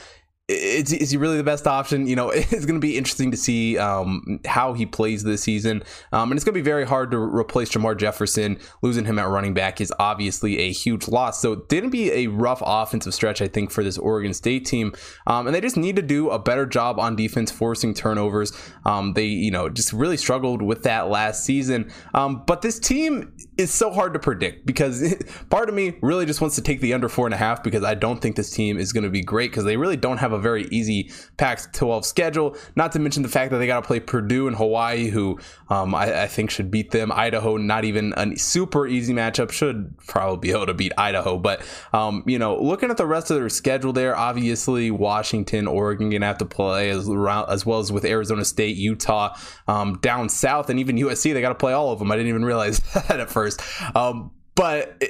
is, 0.48 0.92
is 0.92 1.10
he 1.10 1.16
really 1.16 1.36
the 1.36 1.44
best 1.44 1.66
option? 1.66 2.06
You 2.06 2.16
know, 2.16 2.30
it's 2.34 2.66
going 2.66 2.80
to 2.80 2.84
be 2.84 2.96
interesting 2.96 3.30
to 3.30 3.36
see 3.36 3.78
um, 3.78 4.40
how 4.46 4.72
he 4.72 4.86
plays 4.86 5.22
this 5.22 5.42
season. 5.42 5.82
Um, 6.12 6.30
and 6.30 6.38
it's 6.38 6.44
going 6.44 6.54
to 6.54 6.60
be 6.60 6.64
very 6.64 6.84
hard 6.84 7.10
to 7.12 7.18
replace 7.18 7.70
Jermar 7.70 7.96
Jefferson. 7.96 8.58
Losing 8.82 9.04
him 9.04 9.18
at 9.18 9.28
running 9.28 9.54
back 9.54 9.80
is 9.80 9.92
obviously 9.98 10.58
a 10.58 10.72
huge 10.72 11.08
loss. 11.08 11.40
So 11.40 11.52
it 11.52 11.68
didn't 11.68 11.90
be 11.90 12.10
a 12.12 12.26
rough 12.26 12.62
offensive 12.64 13.14
stretch, 13.14 13.40
I 13.40 13.48
think, 13.48 13.70
for 13.70 13.84
this 13.84 13.98
Oregon 13.98 14.34
State 14.34 14.66
team. 14.66 14.92
Um, 15.26 15.46
and 15.46 15.54
they 15.54 15.60
just 15.60 15.76
need 15.76 15.96
to 15.96 16.02
do 16.02 16.30
a 16.30 16.38
better 16.38 16.66
job 16.66 16.98
on 16.98 17.16
defense, 17.16 17.50
forcing 17.50 17.94
turnovers. 17.94 18.52
Um, 18.84 19.12
they, 19.14 19.26
you 19.26 19.50
know, 19.50 19.68
just 19.68 19.92
really 19.92 20.16
struggled 20.16 20.62
with 20.62 20.82
that 20.82 21.08
last 21.08 21.44
season. 21.44 21.90
Um, 22.14 22.42
but 22.46 22.62
this 22.62 22.78
team 22.78 23.32
is 23.56 23.72
so 23.72 23.90
hard 23.90 24.12
to 24.14 24.18
predict 24.18 24.66
because 24.66 25.14
part 25.50 25.68
of 25.68 25.74
me 25.74 25.96
really 26.02 26.26
just 26.26 26.40
wants 26.40 26.56
to 26.56 26.62
take 26.62 26.80
the 26.80 26.92
under 26.94 27.08
four 27.08 27.26
and 27.26 27.34
a 27.34 27.38
half 27.38 27.62
because 27.62 27.84
I 27.84 27.94
don't 27.94 28.20
think 28.20 28.36
this 28.36 28.50
team 28.50 28.78
is 28.78 28.92
going 28.92 29.04
to 29.04 29.10
be 29.10 29.22
great 29.22 29.50
because 29.50 29.64
they 29.64 29.76
really 29.76 29.96
don't 29.96 30.18
have 30.18 30.31
a 30.32 30.38
very 30.38 30.64
easy 30.70 31.10
Pac 31.36 31.72
12 31.72 32.04
schedule. 32.04 32.56
Not 32.76 32.92
to 32.92 32.98
mention 32.98 33.22
the 33.22 33.28
fact 33.28 33.50
that 33.50 33.58
they 33.58 33.66
got 33.66 33.80
to 33.80 33.86
play 33.86 34.00
Purdue 34.00 34.46
and 34.46 34.56
Hawaii, 34.56 35.08
who 35.08 35.38
um, 35.68 35.94
I, 35.94 36.22
I, 36.22 36.26
think 36.26 36.50
should 36.50 36.70
beat 36.70 36.90
them. 36.90 37.10
Idaho, 37.12 37.56
not 37.56 37.84
even 37.84 38.14
a 38.16 38.36
super 38.36 38.86
easy 38.86 39.12
matchup, 39.12 39.50
should 39.50 39.96
probably 40.06 40.48
be 40.48 40.54
able 40.54 40.66
to 40.66 40.74
beat 40.74 40.92
Idaho. 40.98 41.38
But, 41.38 41.62
um, 41.92 42.22
you 42.26 42.38
know, 42.38 42.60
looking 42.60 42.90
at 42.90 42.96
the 42.96 43.06
rest 43.06 43.30
of 43.30 43.36
their 43.36 43.48
schedule 43.48 43.92
there, 43.92 44.16
obviously 44.16 44.90
Washington, 44.90 45.66
Oregon 45.66 46.10
going 46.10 46.20
to 46.20 46.26
have 46.26 46.38
to 46.38 46.46
play 46.46 46.90
as, 46.90 47.08
as 47.08 47.66
well 47.66 47.78
as 47.78 47.92
with 47.92 48.04
Arizona 48.04 48.44
State, 48.44 48.76
Utah, 48.76 49.36
um, 49.68 49.98
down 49.98 50.28
south, 50.28 50.70
and 50.70 50.78
even 50.78 50.96
USC, 50.96 51.32
they 51.32 51.40
got 51.40 51.50
to 51.50 51.54
play 51.54 51.72
all 51.72 51.92
of 51.92 51.98
them. 51.98 52.10
I 52.10 52.16
didn't 52.16 52.28
even 52.28 52.44
realize 52.44 52.78
that 52.94 53.20
at 53.20 53.30
first. 53.30 53.62
Um, 53.94 54.32
but 54.54 55.02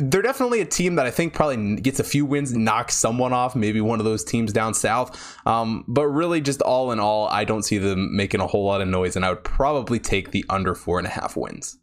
they're 0.00 0.22
definitely 0.22 0.60
a 0.60 0.64
team 0.64 0.96
that 0.96 1.06
I 1.06 1.10
think 1.10 1.34
probably 1.34 1.76
gets 1.76 2.00
a 2.00 2.04
few 2.04 2.24
wins, 2.24 2.54
knocks 2.54 2.96
someone 2.96 3.32
off, 3.32 3.54
maybe 3.54 3.80
one 3.80 4.00
of 4.00 4.04
those 4.04 4.24
teams 4.24 4.52
down 4.52 4.74
south. 4.74 5.36
Um, 5.46 5.84
but 5.86 6.06
really, 6.06 6.40
just 6.40 6.62
all 6.62 6.90
in 6.90 6.98
all, 6.98 7.28
I 7.28 7.44
don't 7.44 7.62
see 7.62 7.78
them 7.78 8.16
making 8.16 8.40
a 8.40 8.46
whole 8.46 8.64
lot 8.64 8.80
of 8.80 8.88
noise, 8.88 9.14
and 9.14 9.24
I 9.24 9.30
would 9.30 9.44
probably 9.44 9.98
take 9.98 10.32
the 10.32 10.44
under 10.48 10.74
four 10.74 10.98
and 10.98 11.06
a 11.06 11.10
half 11.10 11.36
wins. 11.36 11.78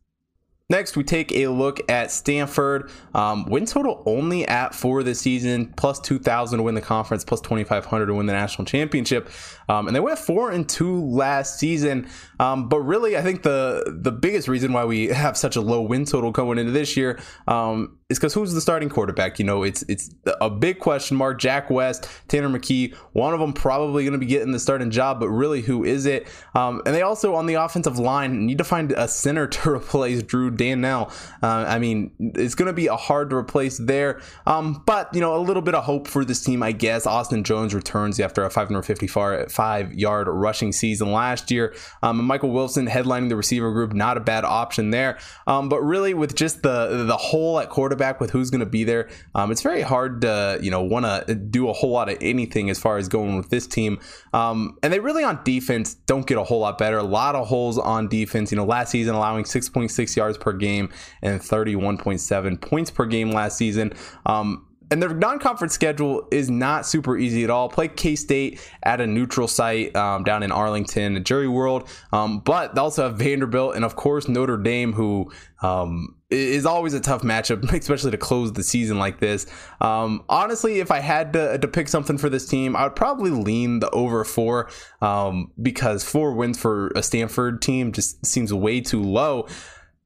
Next, 0.68 0.98
we 0.98 1.04
take 1.04 1.32
a 1.32 1.48
look 1.48 1.80
at 1.92 2.12
Stanford. 2.12 2.90
Um, 3.14 3.46
win 3.46 3.68
total 3.68 4.02
only 4.08 4.48
at 4.48 4.74
four 4.74 5.04
this 5.04 5.20
season, 5.20 5.72
plus 5.78 6.00
2,000 6.00 6.58
to 6.58 6.64
win 6.64 6.74
the 6.74 6.82
conference, 6.82 7.24
plus 7.24 7.40
2,500 7.42 8.08
to 8.08 8.16
win 8.16 8.26
the 8.26 8.34
national 8.34 8.66
championship. 8.66 9.30
Um, 9.70 9.86
and 9.86 9.96
they 9.96 10.00
went 10.00 10.18
four 10.18 10.50
and 10.50 10.68
two 10.68 11.06
last 11.06 11.60
season. 11.60 12.10
Um, 12.40 12.68
but 12.68 12.80
really, 12.80 13.16
I 13.16 13.22
think 13.22 13.44
the 13.44 13.96
the 14.02 14.12
biggest 14.12 14.48
reason 14.48 14.74
why 14.74 14.86
we 14.86 15.08
have 15.10 15.38
such 15.38 15.56
a 15.56 15.62
low 15.62 15.84
win 15.84 16.04
total 16.04 16.32
going 16.32 16.58
into 16.58 16.72
this 16.72 16.98
year 16.98 17.20
um, 17.48 18.00
is 18.08 18.20
because 18.20 18.36
who's 18.36 18.54
the 18.54 18.62
starting 18.62 18.88
quarterback? 18.88 19.40
You 19.40 19.46
know, 19.46 19.64
it's 19.64 19.84
it's 19.88 20.14
a 20.40 20.48
big 20.48 20.78
question 20.78 21.18
mark. 21.18 21.40
Jack 21.40 21.72
West, 21.72 22.08
Tanner 22.28 22.50
McKee, 22.50 22.94
one 23.14 23.34
of 23.34 23.40
them 23.40 23.52
probably 23.52 24.04
going 24.04 24.14
to 24.14 24.20
be 24.20 24.28
getting 24.28 24.52
the 24.52 24.60
starting 24.60 24.92
job, 24.92 25.20
but 25.20 25.30
really, 25.30 25.62
who 25.62 25.84
is 25.84 26.06
it? 26.06 26.28
Um, 26.54 26.84
and 26.86 26.94
they 26.94 27.02
also 27.02 27.34
on 27.34 27.48
the 27.48 27.56
offensive 27.56 27.98
line 27.98 28.46
need 28.46 28.60
to 28.60 28.64
find 28.64 28.92
a 28.92 29.08
center 29.08 29.48
to 29.56 29.72
replace 29.72 30.22
Drew 30.22 30.52
Dannell. 30.52 31.12
Uh, 31.42 31.66
I 31.68 31.80
mean, 31.80 32.12
it's 32.20 32.54
going 32.54 32.68
to 32.68 32.74
be 32.74 32.86
a 32.88 32.96
hard 32.96 33.32
to 33.32 33.38
replace 33.38 33.80
there. 33.80 34.22
Um, 34.46 34.84
but 34.86 35.12
you 35.16 35.22
know, 35.22 35.36
a 35.36 35.42
little 35.42 35.64
bit 35.64 35.74
of 35.74 35.84
hope 35.84 36.08
for 36.08 36.24
this 36.24 36.44
team, 36.44 36.62
I 36.62 36.74
guess. 36.74 37.08
Austin 37.08 37.44
Jones 37.44 37.74
returns 37.74 38.20
after 38.20 38.44
a 38.44 38.52
555 38.52 39.94
yard 39.96 40.28
rushing 40.28 40.72
season 40.74 41.12
last 41.12 41.50
year. 41.50 41.74
Um, 42.04 42.24
Michael 42.24 42.52
Wilson 42.52 42.86
headlining 42.86 43.30
the 43.30 43.36
receiver 43.36 43.72
group, 43.72 43.94
not 43.94 44.16
a 44.16 44.20
bad 44.20 44.46
option 44.46 44.92
there. 44.92 45.18
Um, 45.48 45.70
but 45.70 45.82
really, 45.82 46.14
with 46.14 46.36
just 46.36 46.62
the 46.62 47.06
the 47.08 47.18
hole 47.18 47.60
at 47.60 47.70
quarterback 47.70 47.95
quarterback 47.96 48.20
with 48.20 48.32
who's 48.32 48.50
going 48.50 48.60
to 48.60 48.66
be 48.66 48.84
there. 48.84 49.10
Um, 49.34 49.52
it's 49.52 49.62
very 49.62 49.82
hard 49.82 50.22
to 50.22 50.60
you 50.62 50.72
know 50.72 50.82
want 50.82 51.06
to 51.06 51.36
do 51.36 51.70
a 51.70 51.74
whole 51.74 51.92
lot 51.92 52.10
of 52.10 52.18
anything 52.22 52.70
as 52.70 52.80
far 52.80 52.98
as 52.98 53.08
going 53.08 53.38
with 53.38 53.50
this 53.50 53.68
team. 53.68 54.00
Um, 54.34 54.78
and 54.84 54.92
they 54.92 55.00
really 55.00 55.24
on 55.24 55.44
defense 55.44 55.94
don't 56.06 56.28
get 56.28 56.38
a 56.38 56.44
whole 56.44 56.60
lot 56.60 56.78
better. 56.78 56.98
A 56.98 57.04
lot 57.04 57.36
of 57.36 57.48
holes 57.48 57.78
on 57.78 58.08
defense. 58.08 58.52
You 58.52 58.58
know, 58.58 58.66
last 58.66 58.92
season 58.92 59.16
allowing 59.16 59.46
6.6 59.46 60.16
yards 60.16 60.38
per 60.38 60.54
game 60.54 60.90
and 61.22 61.40
31.7 61.40 62.62
points 62.62 62.92
per 62.92 63.06
game 63.06 63.32
last 63.32 63.58
season. 63.58 63.94
Um, 64.26 64.68
and 64.92 65.02
their 65.02 65.16
non-conference 65.16 65.74
schedule 65.74 66.28
is 66.32 66.48
not 66.48 66.86
super 66.86 67.18
easy 67.18 67.44
at 67.44 67.50
all. 67.50 67.70
Play 67.70 67.88
K-State 67.88 68.60
at 68.84 69.02
a 69.02 69.08
neutral 69.08 69.48
site 69.48 69.96
um, 69.96 70.24
down 70.24 70.44
in 70.44 70.52
Arlington, 70.52 71.24
Jerry 71.24 71.48
World, 71.48 71.90
um, 72.14 72.40
but 72.40 72.76
they 72.76 72.82
also 72.82 73.04
have 73.04 73.18
Vanderbilt 73.18 73.76
and 73.76 73.84
of 73.84 73.96
course 73.96 74.28
Notre 74.28 74.58
Dame, 74.58 74.94
who 74.94 75.32
um, 75.64 76.15
is 76.30 76.66
always 76.66 76.94
a 76.94 77.00
tough 77.00 77.22
matchup, 77.22 77.72
especially 77.80 78.12
to 78.12 78.18
close 78.18 78.54
the 78.54 78.64
season 78.64 78.98
like 78.98 79.20
this. 79.20 79.46
Um, 79.82 80.24
honestly, 80.30 80.80
if 80.80 80.92
I 80.92 81.00
had 81.00 81.34
to, 81.34 81.58
to, 81.58 81.68
pick 81.68 81.88
something 81.88 82.18
for 82.18 82.30
this 82.30 82.48
team, 82.48 82.76
I 82.76 82.84
would 82.84 82.96
probably 82.96 83.32
lean 83.32 83.80
the 83.80 83.90
over 83.92 84.24
four 84.24 84.70
um, 85.02 85.52
because 85.62 86.04
four 86.04 86.34
wins 86.34 86.58
for 86.60 86.88
a 86.96 87.04
Stanford 87.04 87.62
team 87.62 87.92
just 87.92 88.26
seems 88.26 88.54
way 88.54 88.82
too 88.82 89.02
low. 89.02 89.48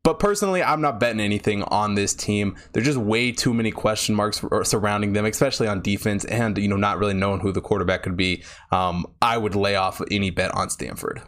But 0.04 0.18
personally, 0.18 0.64
I'm 0.64 0.82
not 0.82 1.00
betting 1.00 1.20
anything 1.20 1.64
on 1.64 1.96
this 1.96 2.14
team. 2.14 2.56
There's 2.72 2.86
just 2.86 2.98
way 2.98 3.32
too 3.34 3.54
many 3.54 3.70
question 3.70 4.16
marks 4.16 4.44
surrounding 4.64 5.14
them, 5.14 5.26
especially 5.26 5.68
on 5.68 5.82
defense, 5.82 6.24
and 6.26 6.58
you 6.58 6.70
know, 6.70 6.78
not 6.78 7.00
really 7.00 7.14
knowing 7.14 7.42
who 7.42 7.52
the 7.52 7.62
quarterback 7.62 8.04
could 8.04 8.16
be. 8.16 8.44
Um, 8.72 9.06
I 9.22 9.38
would 9.38 9.56
lay 9.56 9.76
off 9.76 10.02
any 10.10 10.30
bet 10.30 10.52
on 10.56 10.70
Stanford. 10.70 11.22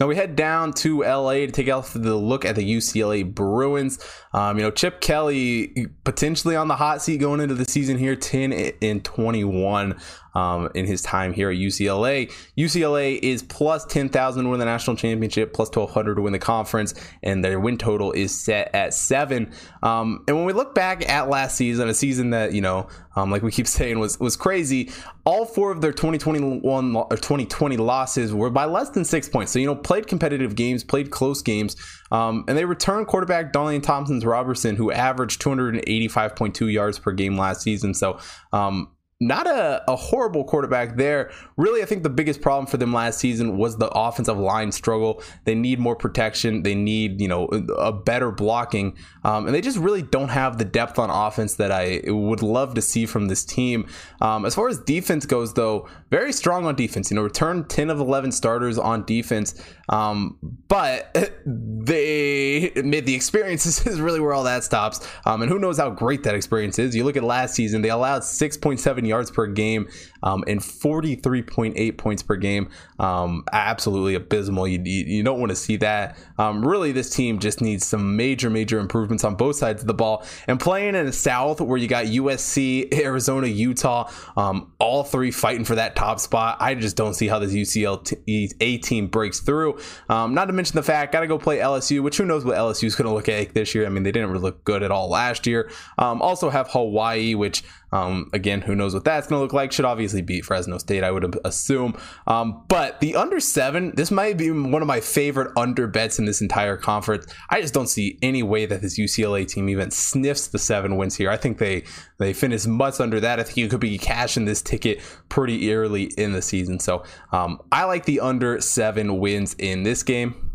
Now 0.00 0.06
we 0.06 0.16
head 0.16 0.36
down 0.36 0.72
to 0.74 1.02
LA 1.02 1.32
to 1.32 1.50
take 1.50 1.70
off 1.70 1.92
the 1.92 2.16
look 2.16 2.44
at 2.44 2.56
the 2.56 2.76
UCLA 2.76 3.34
Bruins. 3.34 3.98
Um, 4.32 4.58
you 4.58 4.64
know, 4.64 4.70
Chip 4.70 5.00
Kelly 5.00 5.86
potentially 6.04 6.56
on 6.56 6.68
the 6.68 6.76
hot 6.76 7.02
seat 7.02 7.18
going 7.18 7.40
into 7.40 7.54
the 7.54 7.64
season 7.64 7.98
here, 7.98 8.16
10 8.16 8.52
and 8.82 9.04
21 9.04 10.00
um, 10.34 10.70
in 10.74 10.86
his 10.86 11.02
time 11.02 11.32
here 11.32 11.50
at 11.50 11.56
UCLA. 11.56 12.32
UCLA 12.56 13.18
is 13.22 13.42
plus 13.42 13.84
10,000 13.86 14.44
to 14.44 14.50
win 14.50 14.58
the 14.58 14.64
national 14.64 14.96
championship, 14.96 15.52
plus 15.52 15.68
1,200 15.68 16.16
to 16.16 16.22
win 16.22 16.32
the 16.32 16.38
conference, 16.38 16.94
and 17.22 17.44
their 17.44 17.60
win 17.60 17.78
total 17.78 18.12
is 18.12 18.38
set 18.38 18.74
at 18.74 18.94
seven. 18.94 19.52
Um, 19.82 20.24
and 20.26 20.36
when 20.36 20.46
we 20.46 20.52
look 20.52 20.74
back 20.74 21.08
at 21.08 21.28
last 21.28 21.56
season, 21.56 21.88
a 21.88 21.94
season 21.94 22.30
that, 22.30 22.52
you 22.52 22.60
know, 22.60 22.88
um, 23.14 23.30
like 23.30 23.42
we 23.42 23.50
keep 23.50 23.66
saying 23.68 23.98
was 23.98 24.18
was 24.18 24.36
crazy, 24.36 24.90
all 25.24 25.44
four 25.44 25.70
of 25.70 25.80
their 25.80 25.92
2021 25.92 26.96
or 26.96 27.08
2020 27.10 27.76
losses 27.76 28.32
were 28.32 28.50
by 28.50 28.64
less 28.64 28.90
than 28.90 29.04
six 29.04 29.28
points. 29.28 29.52
So, 29.52 29.58
you 29.58 29.66
know, 29.66 29.76
played 29.76 30.06
competitive 30.06 30.54
games, 30.54 30.82
played 30.82 31.10
close 31.10 31.42
games, 31.42 31.76
um, 32.10 32.44
and 32.48 32.56
they 32.56 32.64
returned 32.64 33.06
quarterback 33.06 33.52
Dorian 33.52 33.82
Thompson's 33.82 34.24
Robertson, 34.24 34.76
who 34.76 34.90
averaged 34.90 35.42
285.2 35.42 36.72
yards 36.72 36.98
per 36.98 37.12
game 37.12 37.36
last 37.36 37.62
season. 37.62 37.94
So, 37.94 38.18
um, 38.52 38.88
not 39.26 39.46
a, 39.46 39.82
a 39.88 39.94
horrible 39.94 40.44
quarterback 40.44 40.96
there. 40.96 41.30
Really, 41.56 41.82
I 41.82 41.84
think 41.84 42.02
the 42.02 42.10
biggest 42.10 42.40
problem 42.40 42.66
for 42.66 42.76
them 42.76 42.92
last 42.92 43.18
season 43.18 43.56
was 43.56 43.76
the 43.76 43.88
offensive 43.88 44.36
line 44.36 44.72
struggle. 44.72 45.22
They 45.44 45.54
need 45.54 45.78
more 45.78 45.94
protection. 45.94 46.62
They 46.62 46.74
need, 46.74 47.20
you 47.20 47.28
know, 47.28 47.46
a 47.78 47.92
better 47.92 48.30
blocking. 48.30 48.96
Um, 49.24 49.46
and 49.46 49.54
they 49.54 49.60
just 49.60 49.78
really 49.78 50.02
don't 50.02 50.30
have 50.30 50.58
the 50.58 50.64
depth 50.64 50.98
on 50.98 51.08
offense 51.08 51.54
that 51.56 51.70
I 51.70 52.00
would 52.06 52.42
love 52.42 52.74
to 52.74 52.82
see 52.82 53.06
from 53.06 53.28
this 53.28 53.44
team. 53.44 53.86
Um, 54.20 54.44
as 54.44 54.54
far 54.54 54.68
as 54.68 54.78
defense 54.78 55.24
goes, 55.24 55.54
though, 55.54 55.88
very 56.10 56.32
strong 56.32 56.66
on 56.66 56.74
defense. 56.74 57.10
You 57.10 57.14
know, 57.14 57.22
return 57.22 57.64
10 57.64 57.90
of 57.90 58.00
11 58.00 58.32
starters 58.32 58.76
on 58.76 59.04
defense. 59.04 59.62
Um, 59.88 60.38
but 60.68 61.14
they 61.46 62.70
the 62.74 63.14
experience 63.14 63.66
is 63.86 64.00
really 64.00 64.20
where 64.20 64.32
all 64.32 64.44
that 64.44 64.64
stops. 64.64 65.06
Um, 65.26 65.42
and 65.42 65.50
who 65.50 65.58
knows 65.58 65.78
how 65.78 65.90
great 65.90 66.22
that 66.24 66.34
experience 66.34 66.78
is. 66.78 66.94
You 66.94 67.04
look 67.04 67.16
at 67.16 67.24
last 67.24 67.54
season, 67.54 67.82
they 67.82 67.90
allowed 67.90 68.22
6.7 68.22 69.06
yards 69.06 69.30
per 69.30 69.46
game 69.46 69.88
um, 70.22 70.44
and 70.46 70.60
43.8 70.60 71.98
points 71.98 72.22
per 72.22 72.36
game. 72.36 72.70
Um, 72.98 73.44
absolutely 73.52 74.14
abysmal. 74.14 74.68
You, 74.68 74.80
you, 74.84 75.04
you 75.04 75.22
don't 75.22 75.40
want 75.40 75.50
to 75.50 75.56
see 75.56 75.76
that. 75.78 76.16
Um, 76.38 76.64
really, 76.64 76.92
this 76.92 77.10
team 77.10 77.38
just 77.38 77.60
needs 77.60 77.86
some 77.86 78.16
major, 78.16 78.50
major 78.50 78.78
improvements 78.78 79.24
on 79.24 79.34
both 79.34 79.56
sides 79.56 79.82
of 79.82 79.88
the 79.88 79.94
ball. 79.94 80.24
And 80.46 80.60
playing 80.60 80.94
in 80.94 81.06
the 81.06 81.12
South, 81.12 81.60
where 81.60 81.78
you 81.78 81.88
got 81.88 82.06
USC, 82.06 82.92
Arizona, 83.02 83.46
Utah, 83.46 84.10
um, 84.36 84.72
all 84.78 85.04
three 85.04 85.30
fighting 85.30 85.64
for 85.64 85.74
that 85.74 85.96
top 85.96 86.20
spot, 86.20 86.56
I 86.60 86.74
just 86.74 86.96
don't 86.96 87.14
see 87.14 87.28
how 87.28 87.38
this 87.38 87.52
UCLA 87.52 88.82
team 88.82 89.08
breaks 89.08 89.40
through. 89.40 89.78
Um, 90.08 90.34
not 90.34 90.46
to 90.46 90.52
mention 90.52 90.76
the 90.76 90.82
fact, 90.82 91.12
got 91.12 91.20
to 91.20 91.26
go 91.26 91.38
play 91.38 91.58
LSU, 91.58 92.02
which 92.02 92.16
who 92.16 92.24
knows 92.24 92.44
what 92.44 92.56
LSU 92.56 92.84
is 92.84 92.94
going 92.94 93.08
to 93.08 93.14
look 93.14 93.28
like 93.28 93.54
this 93.54 93.74
year. 93.74 93.86
I 93.86 93.88
mean, 93.88 94.02
they 94.02 94.12
didn't 94.12 94.30
really 94.30 94.42
look 94.42 94.64
good 94.64 94.82
at 94.82 94.90
all 94.90 95.08
last 95.08 95.46
year. 95.46 95.70
Um, 95.98 96.22
also 96.22 96.50
have 96.50 96.68
Hawaii, 96.70 97.34
which 97.34 97.62
um, 97.92 98.30
again, 98.32 98.62
who 98.62 98.74
knows 98.74 98.94
what 98.94 99.04
that's 99.04 99.26
going 99.26 99.38
to 99.38 99.42
look 99.42 99.52
like? 99.52 99.70
Should 99.70 99.84
obviously 99.84 100.22
beat 100.22 100.44
Fresno 100.44 100.78
State, 100.78 101.04
I 101.04 101.10
would 101.10 101.38
assume. 101.44 101.96
Um, 102.26 102.64
but 102.68 103.00
the 103.00 103.16
under 103.16 103.38
seven, 103.38 103.92
this 103.94 104.10
might 104.10 104.38
be 104.38 104.50
one 104.50 104.82
of 104.82 104.88
my 104.88 105.00
favorite 105.00 105.52
under 105.56 105.86
bets 105.86 106.18
in 106.18 106.24
this 106.24 106.40
entire 106.40 106.76
conference. 106.76 107.26
I 107.50 107.60
just 107.60 107.74
don't 107.74 107.88
see 107.88 108.18
any 108.22 108.42
way 108.42 108.66
that 108.66 108.80
this 108.80 108.98
UCLA 108.98 109.46
team 109.46 109.68
even 109.68 109.90
sniffs 109.90 110.48
the 110.48 110.58
seven 110.58 110.96
wins 110.96 111.16
here. 111.16 111.30
I 111.30 111.36
think 111.36 111.58
they 111.58 111.84
they 112.18 112.32
finish 112.32 112.66
much 112.66 113.00
under 113.00 113.20
that. 113.20 113.40
I 113.40 113.42
think 113.42 113.56
you 113.56 113.68
could 113.68 113.80
be 113.80 113.98
cashing 113.98 114.44
this 114.44 114.62
ticket 114.62 115.00
pretty 115.28 115.72
early 115.72 116.04
in 116.16 116.32
the 116.32 116.42
season. 116.42 116.78
So 116.78 117.04
um, 117.32 117.60
I 117.72 117.84
like 117.84 118.04
the 118.04 118.20
under 118.20 118.60
seven 118.60 119.18
wins 119.18 119.54
in 119.58 119.82
this 119.82 120.02
game. 120.02 120.51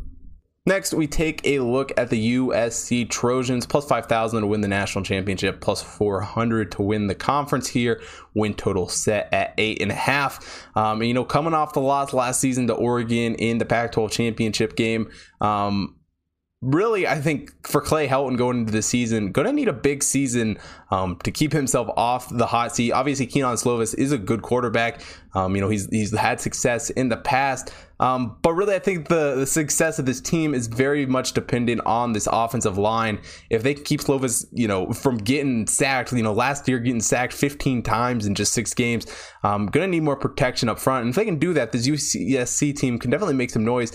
Next, 0.67 0.93
we 0.93 1.07
take 1.07 1.47
a 1.47 1.59
look 1.59 1.93
at 1.95 2.09
the 2.09 2.35
USC 2.35 3.09
Trojans, 3.09 3.65
plus 3.65 3.87
5,000 3.87 4.41
to 4.41 4.47
win 4.47 4.59
the 4.59 4.67
national 4.67 5.05
championship, 5.05 5.61
plus 5.61 5.81
400 5.81 6.73
to 6.73 6.81
win 6.81 7.07
the 7.07 7.15
conference 7.15 7.69
here. 7.69 8.01
Win 8.33 8.53
total 8.53 8.89
set 8.89 9.33
at 9.33 9.53
eight 9.57 9.81
and 9.81 9.91
a 9.93 9.95
half. 9.95 10.67
Um, 10.75 10.99
and, 10.99 11.07
you 11.07 11.13
know, 11.13 11.23
coming 11.23 11.53
off 11.53 11.71
the 11.71 11.79
loss 11.79 12.11
last 12.11 12.41
season 12.41 12.67
to 12.67 12.73
Oregon 12.73 13.35
in 13.35 13.59
the 13.59 13.65
Pac 13.65 13.93
12 13.93 14.11
championship 14.11 14.75
game, 14.75 15.09
um, 15.39 15.95
really, 16.61 17.07
I 17.07 17.21
think 17.21 17.65
for 17.65 17.79
Clay 17.79 18.05
Helton 18.09 18.37
going 18.37 18.59
into 18.59 18.73
the 18.73 18.81
season, 18.81 19.31
going 19.31 19.47
to 19.47 19.53
need 19.53 19.69
a 19.69 19.73
big 19.73 20.03
season 20.03 20.57
um, 20.91 21.17
to 21.23 21.31
keep 21.31 21.53
himself 21.53 21.87
off 21.95 22.27
the 22.29 22.45
hot 22.45 22.75
seat. 22.75 22.91
Obviously, 22.91 23.25
Kedon 23.25 23.55
Slovis 23.55 23.95
is 23.97 24.11
a 24.11 24.17
good 24.17 24.41
quarterback. 24.41 25.01
Um, 25.33 25.55
you 25.55 25.61
know, 25.61 25.69
he's 25.69 25.87
he's 25.91 26.13
had 26.13 26.41
success 26.41 26.89
in 26.89 27.07
the 27.07 27.17
past. 27.17 27.71
Um, 27.99 28.37
but 28.41 28.53
really, 28.53 28.75
I 28.75 28.79
think 28.79 29.07
the, 29.07 29.35
the 29.35 29.47
success 29.47 29.99
of 29.99 30.05
this 30.05 30.21
team 30.21 30.53
is 30.53 30.67
very 30.67 31.05
much 31.05 31.33
dependent 31.33 31.81
on 31.85 32.13
this 32.13 32.27
offensive 32.31 32.77
line. 32.77 33.19
If 33.49 33.63
they 33.63 33.73
can 33.73 33.83
keep 33.83 34.01
Slovis, 34.01 34.45
you 34.51 34.67
know, 34.67 34.91
from 34.93 35.17
getting 35.17 35.67
sacked, 35.67 36.11
you 36.11 36.23
know, 36.23 36.33
last 36.33 36.67
year 36.67 36.79
getting 36.79 37.01
sacked 37.01 37.33
15 37.33 37.81
times 37.83 38.25
in 38.25 38.35
just 38.35 38.53
six 38.53 38.73
games, 38.73 39.07
um, 39.43 39.67
going 39.67 39.87
to 39.87 39.91
need 39.91 40.03
more 40.03 40.15
protection 40.15 40.69
up 40.69 40.79
front. 40.79 41.03
And 41.03 41.09
if 41.09 41.15
they 41.15 41.25
can 41.25 41.39
do 41.39 41.53
that, 41.53 41.71
this 41.71 41.87
USC 41.87 42.75
team 42.75 42.99
can 42.99 43.11
definitely 43.11 43.35
make 43.35 43.49
some 43.49 43.65
noise. 43.65 43.91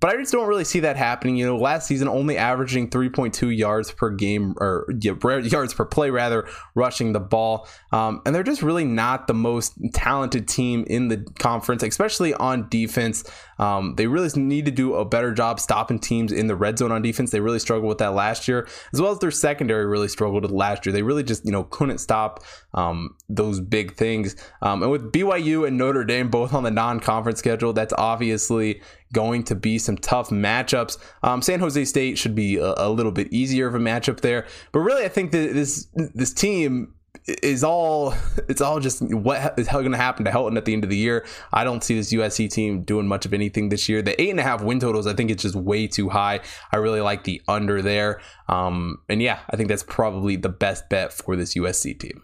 But 0.00 0.10
I 0.10 0.16
just 0.16 0.32
don't 0.32 0.48
really 0.48 0.64
see 0.64 0.80
that 0.80 0.96
happening. 0.96 1.36
You 1.36 1.46
know, 1.46 1.56
last 1.56 1.86
season 1.86 2.08
only 2.08 2.38
averaging 2.38 2.88
3.2 2.88 3.54
yards 3.54 3.92
per 3.92 4.08
game 4.08 4.54
or 4.58 4.86
yards 5.02 5.74
per 5.74 5.84
play 5.84 6.08
rather, 6.08 6.48
rushing 6.74 7.12
the 7.12 7.20
ball. 7.20 7.68
Um, 7.92 8.22
and 8.24 8.34
they're 8.34 8.42
just 8.42 8.62
really 8.62 8.86
not 8.86 9.26
the 9.26 9.34
most 9.34 9.74
talented 9.92 10.48
team 10.48 10.84
in 10.86 11.08
the 11.08 11.18
conference, 11.38 11.82
especially 11.82 12.32
on 12.32 12.70
defense. 12.70 13.24
Um, 13.58 13.94
they 13.96 14.06
really 14.06 14.30
need 14.40 14.64
to 14.64 14.70
do 14.70 14.94
a 14.94 15.04
better 15.04 15.32
job 15.34 15.60
stopping 15.60 15.98
teams 15.98 16.32
in 16.32 16.46
the 16.46 16.56
red 16.56 16.78
zone 16.78 16.90
on 16.90 17.02
defense. 17.02 17.30
They 17.30 17.40
really 17.40 17.58
struggled 17.58 17.88
with 17.88 17.98
that 17.98 18.14
last 18.14 18.48
year, 18.48 18.66
as 18.94 19.00
well 19.00 19.12
as 19.12 19.18
their 19.18 19.30
secondary 19.30 19.84
really 19.86 20.08
struggled 20.08 20.42
with 20.42 20.52
last 20.52 20.86
year. 20.86 20.92
They 20.92 21.02
really 21.02 21.22
just 21.22 21.44
you 21.44 21.52
know 21.52 21.64
couldn't 21.64 21.98
stop 21.98 22.42
um, 22.74 23.14
those 23.28 23.60
big 23.60 23.94
things. 23.94 24.36
Um, 24.62 24.82
and 24.82 24.90
with 24.90 25.12
BYU 25.12 25.66
and 25.66 25.76
Notre 25.76 26.04
Dame 26.04 26.30
both 26.30 26.54
on 26.54 26.62
the 26.62 26.70
non-conference 26.70 27.38
schedule, 27.38 27.72
that's 27.72 27.92
obviously 27.98 28.80
going 29.12 29.44
to 29.44 29.54
be 29.54 29.78
some 29.78 29.96
tough 29.96 30.30
matchups. 30.30 30.98
Um, 31.22 31.42
San 31.42 31.60
Jose 31.60 31.84
State 31.84 32.18
should 32.18 32.34
be 32.34 32.56
a, 32.56 32.74
a, 32.76 32.90
little 32.90 33.12
bit 33.12 33.32
easier 33.32 33.66
of 33.66 33.74
a 33.74 33.78
matchup 33.78 34.20
there, 34.20 34.46
but 34.72 34.80
really, 34.80 35.04
I 35.04 35.08
think 35.08 35.32
that 35.32 35.52
this 35.54 35.88
this 35.94 36.32
team 36.32 36.94
is 37.26 37.62
all 37.62 38.14
it's 38.48 38.60
all 38.60 38.80
just 38.80 39.02
what 39.02 39.58
is 39.58 39.68
going 39.68 39.92
to 39.92 39.96
happen 39.96 40.24
to 40.24 40.30
Helton 40.30 40.56
at 40.56 40.64
the 40.64 40.72
end 40.72 40.84
of 40.84 40.90
the 40.90 40.96
year. 40.96 41.26
I 41.52 41.64
don't 41.64 41.84
see 41.84 41.94
this 41.94 42.12
USC 42.12 42.50
team 42.50 42.82
doing 42.82 43.06
much 43.06 43.26
of 43.26 43.34
anything 43.34 43.68
this 43.68 43.88
year. 43.88 44.02
The 44.02 44.20
eight 44.20 44.30
and 44.30 44.40
a 44.40 44.42
half 44.42 44.62
win 44.62 44.80
totals, 44.80 45.06
I 45.06 45.14
think 45.14 45.30
it's 45.30 45.42
just 45.42 45.54
way 45.54 45.86
too 45.86 46.08
high. 46.08 46.40
I 46.72 46.78
really 46.78 47.00
like 47.00 47.24
the 47.24 47.42
under 47.48 47.82
there, 47.82 48.20
um, 48.48 48.98
and 49.08 49.22
yeah, 49.22 49.40
I 49.50 49.56
think 49.56 49.68
that's 49.68 49.84
probably 49.84 50.36
the 50.36 50.48
best 50.48 50.88
bet 50.88 51.12
for 51.12 51.36
this 51.36 51.54
USC 51.54 51.98
team. 51.98 52.22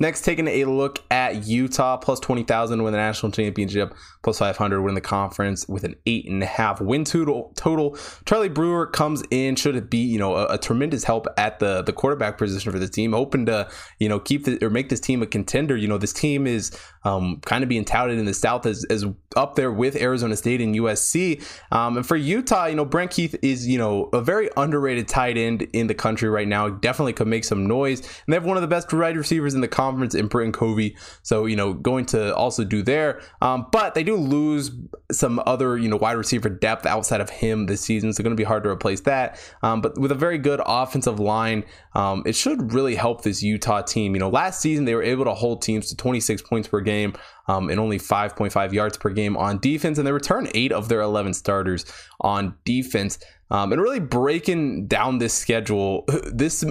Next, 0.00 0.22
taking 0.22 0.48
a 0.48 0.64
look 0.64 1.04
at 1.08 1.46
Utah, 1.46 1.96
plus 1.96 2.18
20,000 2.18 2.82
win 2.82 2.92
the 2.92 2.98
national 2.98 3.30
championship, 3.30 3.94
plus 4.24 4.40
500 4.40 4.82
win 4.82 4.96
the 4.96 5.00
conference 5.00 5.68
with 5.68 5.84
an 5.84 5.94
eight 6.04 6.28
and 6.28 6.42
a 6.42 6.46
half 6.46 6.80
win 6.80 7.04
total. 7.04 7.52
total. 7.54 7.96
Charlie 8.26 8.48
Brewer 8.48 8.88
comes 8.88 9.22
in, 9.30 9.54
should 9.54 9.76
it 9.76 9.90
be, 9.90 9.98
you 9.98 10.18
know, 10.18 10.34
a, 10.34 10.54
a, 10.54 10.58
tremendous 10.58 11.04
help 11.04 11.28
at 11.36 11.60
the, 11.60 11.82
the 11.82 11.92
quarterback 11.92 12.38
position 12.38 12.72
for 12.72 12.78
the 12.80 12.88
team, 12.88 13.12
hoping 13.12 13.46
to, 13.46 13.68
you 14.00 14.08
know, 14.08 14.18
keep 14.18 14.46
the, 14.46 14.58
or 14.64 14.68
make 14.68 14.88
this 14.88 14.98
team 14.98 15.22
a 15.22 15.26
contender. 15.26 15.76
You 15.76 15.86
know, 15.86 15.98
this 15.98 16.12
team 16.12 16.48
is 16.48 16.76
um, 17.04 17.40
kind 17.44 17.62
of 17.62 17.68
being 17.68 17.84
touted 17.84 18.18
in 18.18 18.24
the 18.24 18.34
South 18.34 18.66
as, 18.66 18.84
as 18.90 19.04
up 19.36 19.54
there 19.54 19.70
with 19.70 19.94
Arizona 19.94 20.36
State 20.36 20.60
and 20.60 20.74
USC. 20.74 21.40
Um, 21.70 21.98
and 21.98 22.06
for 22.06 22.16
Utah, 22.16 22.66
you 22.66 22.74
know, 22.74 22.84
Brent 22.84 23.12
Keith 23.12 23.36
is, 23.42 23.68
you 23.68 23.78
know, 23.78 24.08
a 24.12 24.20
very 24.20 24.50
underrated 24.56 25.06
tight 25.06 25.38
end 25.38 25.62
in 25.72 25.86
the 25.86 25.94
country 25.94 26.28
right 26.28 26.48
now. 26.48 26.68
Definitely 26.68 27.12
could 27.12 27.28
make 27.28 27.44
some 27.44 27.66
noise. 27.66 28.00
And 28.00 28.32
they 28.32 28.34
have 28.34 28.44
one 28.44 28.56
of 28.56 28.62
the 28.62 28.66
best 28.66 28.92
wide 28.92 29.16
receivers 29.16 29.54
in 29.54 29.60
the 29.60 29.68
conference 29.68 29.83
in 29.90 30.26
Britain 30.28 30.52
Covey. 30.52 30.96
So, 31.22 31.46
you 31.46 31.56
know, 31.56 31.74
going 31.74 32.06
to 32.06 32.34
also 32.34 32.64
do 32.64 32.82
there. 32.82 33.20
Um, 33.40 33.66
but 33.72 33.94
they 33.94 34.04
do 34.04 34.16
lose 34.16 34.70
some 35.12 35.40
other, 35.46 35.76
you 35.76 35.88
know, 35.88 35.96
wide 35.96 36.16
receiver 36.16 36.48
depth 36.48 36.86
outside 36.86 37.20
of 37.20 37.30
him 37.30 37.66
this 37.66 37.80
season. 37.80 38.12
So, 38.12 38.22
going 38.22 38.36
to 38.36 38.40
be 38.40 38.44
hard 38.44 38.64
to 38.64 38.70
replace 38.70 39.00
that. 39.02 39.38
Um, 39.62 39.80
but 39.80 39.98
with 39.98 40.12
a 40.12 40.16
very 40.16 40.38
good 40.38 40.60
offensive 40.64 41.20
line, 41.20 41.64
um, 41.94 42.22
it 42.26 42.34
should 42.34 42.72
really 42.72 42.94
help 42.94 43.22
this 43.22 43.42
Utah 43.42 43.82
team. 43.82 44.14
You 44.14 44.20
know, 44.20 44.28
last 44.28 44.60
season 44.60 44.84
they 44.84 44.94
were 44.94 45.02
able 45.02 45.24
to 45.24 45.34
hold 45.34 45.62
teams 45.62 45.88
to 45.88 45.96
26 45.96 46.42
points 46.42 46.68
per 46.68 46.80
game 46.80 47.14
um, 47.48 47.68
and 47.70 47.78
only 47.78 47.98
5.5 47.98 48.72
yards 48.72 48.96
per 48.96 49.10
game 49.10 49.36
on 49.36 49.58
defense. 49.58 49.98
And 49.98 50.06
they 50.06 50.12
return 50.12 50.48
eight 50.54 50.72
of 50.72 50.88
their 50.88 51.00
11 51.00 51.34
starters 51.34 51.84
on 52.20 52.54
defense. 52.64 53.18
Um, 53.50 53.72
and 53.72 53.80
really 53.80 54.00
breaking 54.00 54.86
down 54.86 55.18
this 55.18 55.34
schedule, 55.34 56.04
this 56.32 56.64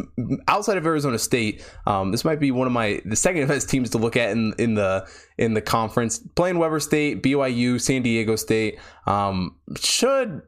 outside 0.47 0.77
of 0.77 0.85
Arizona 0.85 1.19
State, 1.19 1.63
um, 1.85 2.11
this 2.11 2.25
might 2.25 2.39
be 2.39 2.51
one 2.51 2.67
of 2.67 2.73
my 2.73 3.01
the 3.05 3.15
second 3.15 3.47
best 3.49 3.69
teams 3.69 3.89
to 3.91 3.97
look 3.97 4.17
at 4.17 4.31
in 4.31 4.53
in 4.57 4.73
the 4.73 5.07
in 5.37 5.53
the 5.53 5.61
conference. 5.61 6.19
Playing 6.35 6.57
Weber 6.57 6.79
State, 6.79 7.23
BYU, 7.23 7.79
San 7.79 8.01
Diego 8.01 8.35
State 8.35 8.79
um, 9.05 9.55
should 9.79 10.41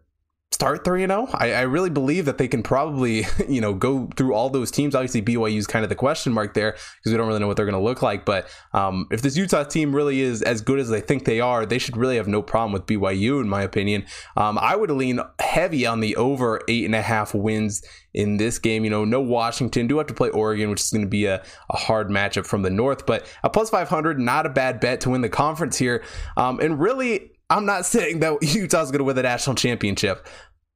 start 0.51 0.85
3 0.85 1.05
0. 1.05 1.27
I, 1.33 1.53
I 1.53 1.61
really 1.61 1.89
believe 1.89 2.25
that 2.25 2.37
they 2.37 2.47
can 2.47 2.63
probably, 2.63 3.25
you 3.47 3.61
know, 3.61 3.73
go 3.73 4.09
through 4.15 4.33
all 4.33 4.49
those 4.49 4.71
teams. 4.71 4.95
Obviously, 4.95 5.21
BYU 5.21 5.57
is 5.57 5.67
kind 5.67 5.83
of 5.83 5.89
the 5.89 5.95
question 5.95 6.33
mark 6.33 6.53
there 6.53 6.71
because 6.71 7.11
we 7.11 7.17
don't 7.17 7.27
really 7.27 7.39
know 7.39 7.47
what 7.47 7.57
they're 7.57 7.65
going 7.65 7.77
to 7.77 7.83
look 7.83 8.01
like. 8.01 8.25
But 8.25 8.47
um, 8.73 9.07
if 9.11 9.21
this 9.21 9.35
Utah 9.35 9.63
team 9.63 9.93
really 9.93 10.21
is 10.21 10.41
as 10.41 10.61
good 10.61 10.79
as 10.79 10.89
they 10.89 11.01
think 11.01 11.25
they 11.25 11.41
are, 11.41 11.65
they 11.65 11.77
should 11.77 11.97
really 11.97 12.15
have 12.15 12.27
no 12.27 12.41
problem 12.41 12.71
with 12.71 12.85
BYU, 12.85 13.41
in 13.41 13.49
my 13.49 13.61
opinion. 13.61 14.05
Um, 14.37 14.57
I 14.57 14.75
would 14.75 14.89
lean 14.89 15.19
heavy 15.39 15.85
on 15.85 15.99
the 15.99 16.15
over 16.15 16.61
eight 16.67 16.85
and 16.85 16.95
a 16.95 17.01
half 17.01 17.33
wins 17.33 17.83
in 18.13 18.37
this 18.37 18.57
game. 18.57 18.85
You 18.85 18.89
know, 18.89 19.03
no 19.03 19.19
Washington. 19.19 19.87
Do 19.87 19.97
have 19.97 20.07
to 20.07 20.13
play 20.13 20.29
Oregon, 20.29 20.69
which 20.69 20.81
is 20.81 20.89
going 20.89 21.03
to 21.03 21.09
be 21.09 21.25
a, 21.25 21.43
a 21.69 21.77
hard 21.77 22.09
matchup 22.09 22.45
from 22.45 22.61
the 22.61 22.69
North. 22.69 23.05
But 23.05 23.25
a 23.43 23.49
plus 23.49 23.69
500, 23.69 24.19
not 24.19 24.45
a 24.45 24.49
bad 24.49 24.79
bet 24.79 25.01
to 25.01 25.09
win 25.09 25.21
the 25.21 25.29
conference 25.29 25.77
here. 25.77 26.03
Um, 26.37 26.59
and 26.61 26.79
really, 26.79 27.34
I'm 27.49 27.65
not 27.65 27.85
saying 27.85 28.19
that 28.19 28.41
Utah's 28.41 28.91
going 28.91 28.99
to 28.99 29.03
win 29.03 29.15
the 29.15 29.23
national 29.23 29.55
championship. 29.55 30.27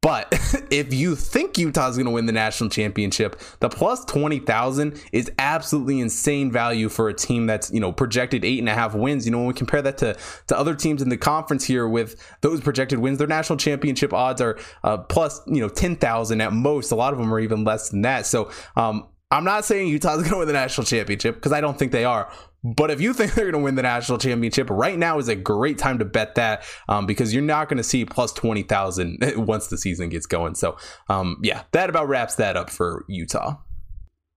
But 0.01 0.27
if 0.71 0.93
you 0.93 1.15
think 1.15 1.57
Utah's 1.57 1.97
going 1.97 2.05
to 2.05 2.11
win 2.11 2.25
the 2.25 2.31
national 2.31 2.69
championship, 2.69 3.39
the 3.59 3.69
plus 3.69 4.05
20,000 4.05 5.01
is 5.11 5.29
absolutely 5.37 5.99
insane 5.99 6.51
value 6.51 6.87
for 6.87 7.09
a 7.09 7.13
team 7.13 7.47
that's, 7.47 7.71
you 7.71 7.79
know, 7.79 7.91
projected 7.91 8.45
eight 8.45 8.59
and 8.59 8.69
a 8.69 8.73
half 8.73 8.95
wins. 8.95 9.25
You 9.25 9.31
know, 9.31 9.39
when 9.39 9.47
we 9.47 9.53
compare 9.53 9.81
that 9.81 9.97
to, 9.97 10.15
to 10.47 10.57
other 10.57 10.75
teams 10.75 11.01
in 11.01 11.09
the 11.09 11.17
conference 11.17 11.65
here 11.65 11.87
with 11.87 12.15
those 12.41 12.61
projected 12.61 12.99
wins, 12.99 13.17
their 13.17 13.27
national 13.27 13.57
championship 13.57 14.13
odds 14.13 14.41
are 14.41 14.57
uh, 14.83 14.99
plus, 14.99 15.41
you 15.47 15.59
know, 15.59 15.69
10,000 15.69 16.41
at 16.41 16.53
most. 16.53 16.91
A 16.91 16.95
lot 16.95 17.11
of 17.11 17.19
them 17.19 17.33
are 17.33 17.39
even 17.39 17.63
less 17.65 17.89
than 17.89 18.01
that. 18.03 18.25
So, 18.25 18.51
um, 18.75 19.07
I'm 19.31 19.43
not 19.43 19.63
saying 19.63 19.89
Utah's 19.89 20.17
going 20.21 20.31
to 20.31 20.37
win 20.37 20.47
the 20.47 20.53
national 20.53 20.85
championship 20.85 21.35
because 21.35 21.51
I 21.51 21.61
don't 21.61 21.77
think 21.77 21.91
they 21.91 22.03
are, 22.03 22.31
but 22.63 22.91
if 22.91 22.99
you 23.01 23.13
think 23.13 23.33
they're 23.35 23.51
going 23.51 23.61
to 23.61 23.65
win 23.65 23.75
the 23.75 23.81
national 23.81 24.17
championship, 24.17 24.69
right 24.69 24.97
now 24.97 25.17
is 25.17 25.27
a 25.27 25.35
great 25.35 25.77
time 25.77 25.99
to 25.99 26.05
bet 26.05 26.35
that 26.35 26.63
um, 26.87 27.05
because 27.05 27.33
you're 27.33 27.43
not 27.43 27.69
going 27.69 27.77
to 27.77 27.83
see 27.83 28.05
plus 28.05 28.33
20,000 28.33 29.19
once 29.37 29.67
the 29.67 29.77
season 29.77 30.09
gets 30.09 30.25
going. 30.25 30.55
So, 30.55 30.77
um, 31.09 31.37
yeah, 31.41 31.63
that 31.71 31.89
about 31.89 32.07
wraps 32.07 32.35
that 32.35 32.57
up 32.57 32.69
for 32.69 33.05
Utah. 33.07 33.57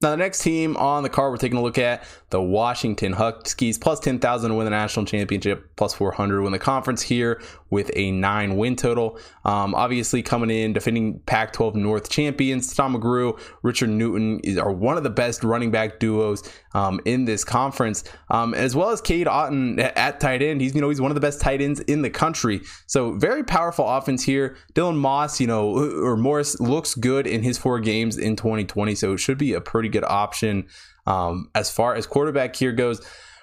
Now, 0.02 0.11
the 0.11 0.16
next 0.16 0.42
team 0.42 0.76
on 0.78 1.04
the 1.04 1.08
card 1.08 1.30
we're 1.30 1.37
taking 1.37 1.58
a 1.58 1.62
look 1.62 1.78
at 1.78 2.04
the 2.32 2.42
Washington 2.42 3.12
Huskies, 3.12 3.78
plus 3.78 4.00
10,000 4.00 4.50
to 4.50 4.56
win 4.56 4.64
the 4.64 4.70
national 4.70 5.04
championship, 5.04 5.76
plus 5.76 5.94
400 5.94 6.36
to 6.36 6.42
win 6.42 6.52
the 6.52 6.58
conference 6.58 7.02
here 7.02 7.40
with 7.68 7.90
a 7.94 8.10
nine 8.10 8.56
win 8.56 8.74
total. 8.74 9.18
Um, 9.44 9.74
obviously, 9.74 10.22
coming 10.22 10.50
in, 10.50 10.72
defending 10.72 11.20
Pac 11.20 11.52
12 11.52 11.76
North 11.76 12.08
champions, 12.08 12.74
Tom 12.74 12.96
McGrew, 12.96 13.38
Richard 13.62 13.90
Newton 13.90 14.40
is, 14.40 14.56
are 14.58 14.72
one 14.72 14.96
of 14.96 15.02
the 15.02 15.10
best 15.10 15.44
running 15.44 15.70
back 15.70 16.00
duos 16.00 16.42
um, 16.74 17.00
in 17.04 17.26
this 17.26 17.44
conference, 17.44 18.02
um, 18.30 18.54
as 18.54 18.74
well 18.74 18.90
as 18.90 19.00
Cade 19.02 19.26
Otton 19.26 19.78
at 19.94 20.18
tight 20.18 20.42
end. 20.42 20.62
He's, 20.62 20.74
you 20.74 20.80
know, 20.80 20.88
he's 20.88 21.00
one 21.00 21.10
of 21.10 21.14
the 21.14 21.20
best 21.20 21.40
tight 21.40 21.60
ends 21.60 21.80
in 21.80 22.02
the 22.02 22.10
country. 22.10 22.62
So, 22.86 23.12
very 23.18 23.44
powerful 23.44 23.86
offense 23.86 24.24
here. 24.24 24.56
Dylan 24.74 24.96
Moss, 24.96 25.38
you 25.38 25.46
know, 25.46 25.76
or 25.76 26.16
Morris 26.16 26.58
looks 26.60 26.94
good 26.94 27.26
in 27.26 27.42
his 27.42 27.58
four 27.58 27.78
games 27.78 28.16
in 28.16 28.36
2020. 28.36 28.94
So, 28.94 29.12
it 29.12 29.18
should 29.18 29.38
be 29.38 29.52
a 29.52 29.60
pretty 29.60 29.90
good 29.90 30.04
option 30.04 30.66
um, 31.06 31.50
as 31.54 31.70
far 31.70 31.94
as 31.94 32.06
quarterback 32.06 32.56
here 32.56 32.72
goes 32.72 33.00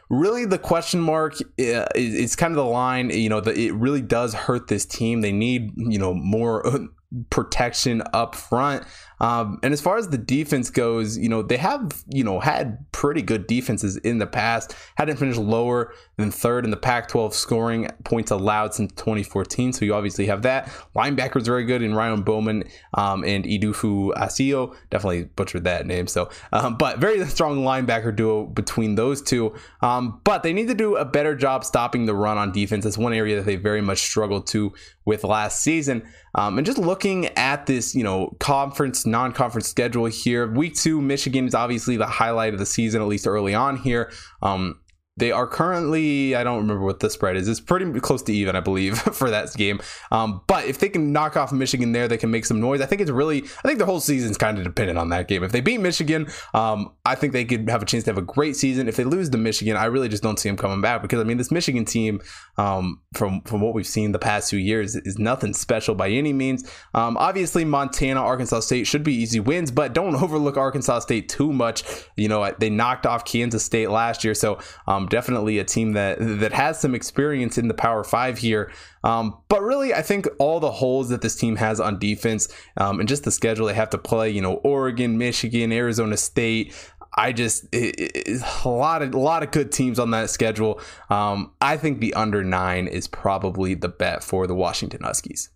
really 0.10 0.45
the 0.45 0.58
question 0.58 1.00
mark 1.00 1.36
uh, 1.41 1.86
is, 1.95 2.36
kind 2.36 2.52
of 2.52 2.58
the 2.58 2.63
line 2.63 3.10
you 3.12 3.30
know 3.30 3.39
the, 3.41 3.58
it 3.58 3.74
really 3.74 4.02
does 4.02 4.34
hurt 4.34 4.67
this 4.67 4.86
team. 4.86 5.22
They 5.22 5.32
need 5.32 5.72
you 5.76 6.00
know 6.00 6.13
more 6.13 6.63
protection 7.30 8.04
up 8.13 8.36
front 8.36 8.84
um, 9.20 9.60
and 9.64 9.74
as 9.74 9.82
far 9.82 9.98
as 9.98 10.10
the 10.10 10.18
defense 10.18 10.70
goes, 10.70 11.18
you 11.18 11.30
know, 11.30 11.42
they 11.42 11.58
have, 11.58 12.04
you 12.10 12.24
know, 12.24 12.40
had 12.40 12.90
pretty 12.92 13.22
good 13.22 13.48
defenses 13.48 13.98
in 13.98 14.18
the 14.18 14.28
past. 14.28 14.76
Hadn't 14.96 15.18
finished 15.18 15.40
lower 15.40 15.94
than 16.18 16.32
third 16.32 16.66
in 16.66 16.72
the 16.72 16.78
Pac 16.78 17.08
12 17.10 17.34
scoring 17.34 17.90
points 18.04 18.32
allowed 18.32 18.74
since 18.74 18.92
2014. 18.94 19.74
So 19.74 19.86
you 19.86 19.94
obviously 19.94 20.26
have 20.28 20.44
that. 20.44 20.68
Linebackers 20.96 21.46
very 21.46 21.66
good 21.66 21.82
in 21.82 21.94
Ryan 21.94 22.22
Bowman 22.22 22.64
um, 22.94 23.24
and 23.24 23.46
Idufu 23.46 24.14
Asio. 24.14 24.76
Definitely 24.90 25.24
butchered 25.24 25.66
that 25.66 25.86
name. 25.86 26.08
So, 26.08 26.30
um, 26.54 26.78
but 26.78 27.00
very 27.00 27.26
strong 27.28 27.60
linebacker 27.60 28.16
duo 28.16 28.46
between 28.46 28.96
those 28.96 29.22
two. 29.22 29.54
Um, 29.82 30.22
but 30.24 30.44
they 30.44 30.54
need 30.54 30.68
to 30.68 30.74
do 30.74 30.96
a 30.96 31.06
better 31.06 31.36
job 31.36 31.66
stopping 31.66 32.06
the 32.06 32.16
run 32.16 32.38
on 32.38 32.52
defense. 32.52 32.84
That's 32.86 32.98
one 32.98 33.14
area 33.14 33.36
that 33.38 33.46
they 33.46 33.56
very 33.58 33.82
much 33.82 34.00
struggled 34.00 34.48
to 34.48 34.74
with 35.10 35.24
last 35.24 35.62
season. 35.63 36.08
Um, 36.36 36.60
and 36.60 36.65
just 36.65 36.78
looking 36.78 37.26
at 37.36 37.65
this, 37.65 37.95
you 37.95 38.04
know, 38.04 38.38
conference 38.39 39.08
non-conference 39.08 39.67
schedule 39.67 40.06
here. 40.06 40.50
Week 40.50 40.76
two, 40.76 41.02
Michigan 41.02 41.48
is 41.48 41.56
obviously 41.56 41.98
the 41.98 42.06
highlight 42.06 42.54
of 42.54 42.60
the 42.60 42.65
season, 42.65 43.02
at 43.02 43.08
least 43.08 43.26
early 43.26 43.56
on 43.56 43.78
here. 43.78 44.12
Um, 44.43 44.80
they 45.20 45.32
are 45.32 45.46
currently, 45.46 46.36
I 46.36 46.44
don't 46.44 46.58
remember 46.58 46.84
what 46.84 47.02
the 47.02 47.10
spread 47.10 47.36
is. 47.36 47.48
It's 47.48 47.60
pretty 47.60 48.00
close 48.00 48.24
to 48.24 48.34
even, 48.34 48.56
I 48.56 48.62
believe, 48.62 48.98
for 49.14 49.30
that 49.30 49.54
game. 49.56 49.82
Um, 50.12 50.42
but 50.48 50.66
if 50.66 50.80
they 50.80 50.90
can 50.90 51.12
knock 51.12 51.36
off 51.36 51.52
Michigan 51.52 51.92
there, 51.92 52.08
they 52.08 52.18
can 52.18 52.32
make 52.32 52.46
some 52.46 52.60
noise. 52.62 52.82
I 52.82 52.86
think 52.86 53.02
it's 53.02 53.12
really, 53.12 53.44
I 53.44 53.68
think 53.68 53.80
the 53.80 53.86
whole 53.86 54.00
season's 54.00 54.38
kind 54.38 54.58
of 54.58 54.64
dependent 54.64 54.98
on 54.98 55.10
that 55.10 55.28
game. 55.28 55.44
If 55.44 55.52
they 55.52 55.62
beat 55.62 55.80
Michigan, 55.80 56.28
um, 56.54 56.94
I 57.06 57.16
think 57.16 57.34
they 57.34 57.44
could 57.44 57.70
have 57.70 57.82
a 57.82 57.86
chance 57.86 58.06
to 58.06 58.12
have 58.12 58.18
a 58.18 58.24
great 58.24 58.56
season. 58.56 58.88
If 58.88 58.96
they 58.96 59.04
lose 59.04 59.30
to 59.30 59.38
Michigan, 59.38 59.76
I 59.76 59.86
really 59.86 60.08
just 60.08 60.24
don't 60.24 60.40
see 60.40 60.48
them 60.48 60.58
coming 60.58 60.82
back 60.82 61.02
because 61.02 61.20
I 61.20 61.24
mean, 61.24 61.38
this 61.38 61.52
Michigan 61.52 61.86
team, 61.86 62.22
um, 62.58 63.02
from 63.14 63.42
from 63.42 63.62
what 63.62 63.74
we've 63.74 63.88
seen 63.88 64.12
the 64.12 64.20
past 64.20 64.50
few 64.50 64.60
years, 64.60 64.96
is 64.96 65.18
nothing 65.18 65.54
special 65.54 65.96
by 65.96 66.10
any 66.10 66.32
means. 66.32 66.70
Um, 66.94 67.18
obviously, 67.18 67.66
Montana, 67.66 68.22
Arkansas 68.22 68.62
State 68.62 68.88
should 68.88 69.04
be 69.04 69.14
easy 69.14 69.40
wins, 69.40 69.72
but 69.72 69.94
don't 69.94 70.16
overlook 70.24 70.56
Arkansas 70.56 71.00
State 71.00 71.28
too 71.28 71.52
much. 71.52 71.84
You 72.16 72.30
know, 72.30 72.54
they 72.60 72.70
knocked 72.70 73.06
off 73.06 73.26
Kansas 73.26 73.64
State 73.64 73.90
last 73.90 74.24
year, 74.24 74.34
so 74.34 74.60
um, 74.88 75.09
definitely 75.10 75.60
a 75.60 75.63
team 75.63 75.93
that 75.93 76.17
that 76.19 76.54
has 76.54 76.80
some 76.80 76.95
experience 76.95 77.58
in 77.58 77.67
the 77.67 77.74
Power 77.74 78.04
Five 78.04 78.38
here. 78.38 78.72
Um, 79.04 79.38
but 79.50 79.62
really, 79.62 79.93
I 79.93 80.02
think 80.02 80.28
all 80.39 80.60
the 80.60 80.72
holes 80.72 81.10
that 81.10 81.22
this 81.22 81.36
team 81.36 81.56
has 81.58 81.80
on 81.80 82.00
defense 82.00 82.48
um, 82.78 83.00
and 83.00 83.10
just 83.10 83.24
the 83.24 83.32
schedule 83.32 83.67
they 83.67 83.74
have 83.74 83.89
to 83.91 83.98
play, 83.98 84.30
you 84.30 84.41
know, 84.41 84.56
Oregon, 84.56 85.17
Michigan, 85.17 85.72
Arizona 85.72 86.17
State. 86.17 86.74
I 87.17 87.34
just 87.34 87.65
it, 87.72 88.41
a 88.63 88.69
lot 88.69 89.02
of 89.02 89.13
a 89.13 89.19
lot 89.19 89.43
of 89.43 89.52
good 89.52 89.72
teams 89.72 90.00
on 90.00 90.12
that 90.12 90.30
schedule. 90.30 90.80
Um, 91.10 91.52
I 91.60 91.76
think 91.78 92.00
the 92.00 92.13
under 92.13 92.43
nine 92.43 92.88
is 92.88 93.08
probably 93.08 93.74
the 93.74 93.89
bet 93.89 94.24
for 94.24 94.48
the 94.48 94.56
Washington 94.56 95.02
Huskies. 95.04 95.50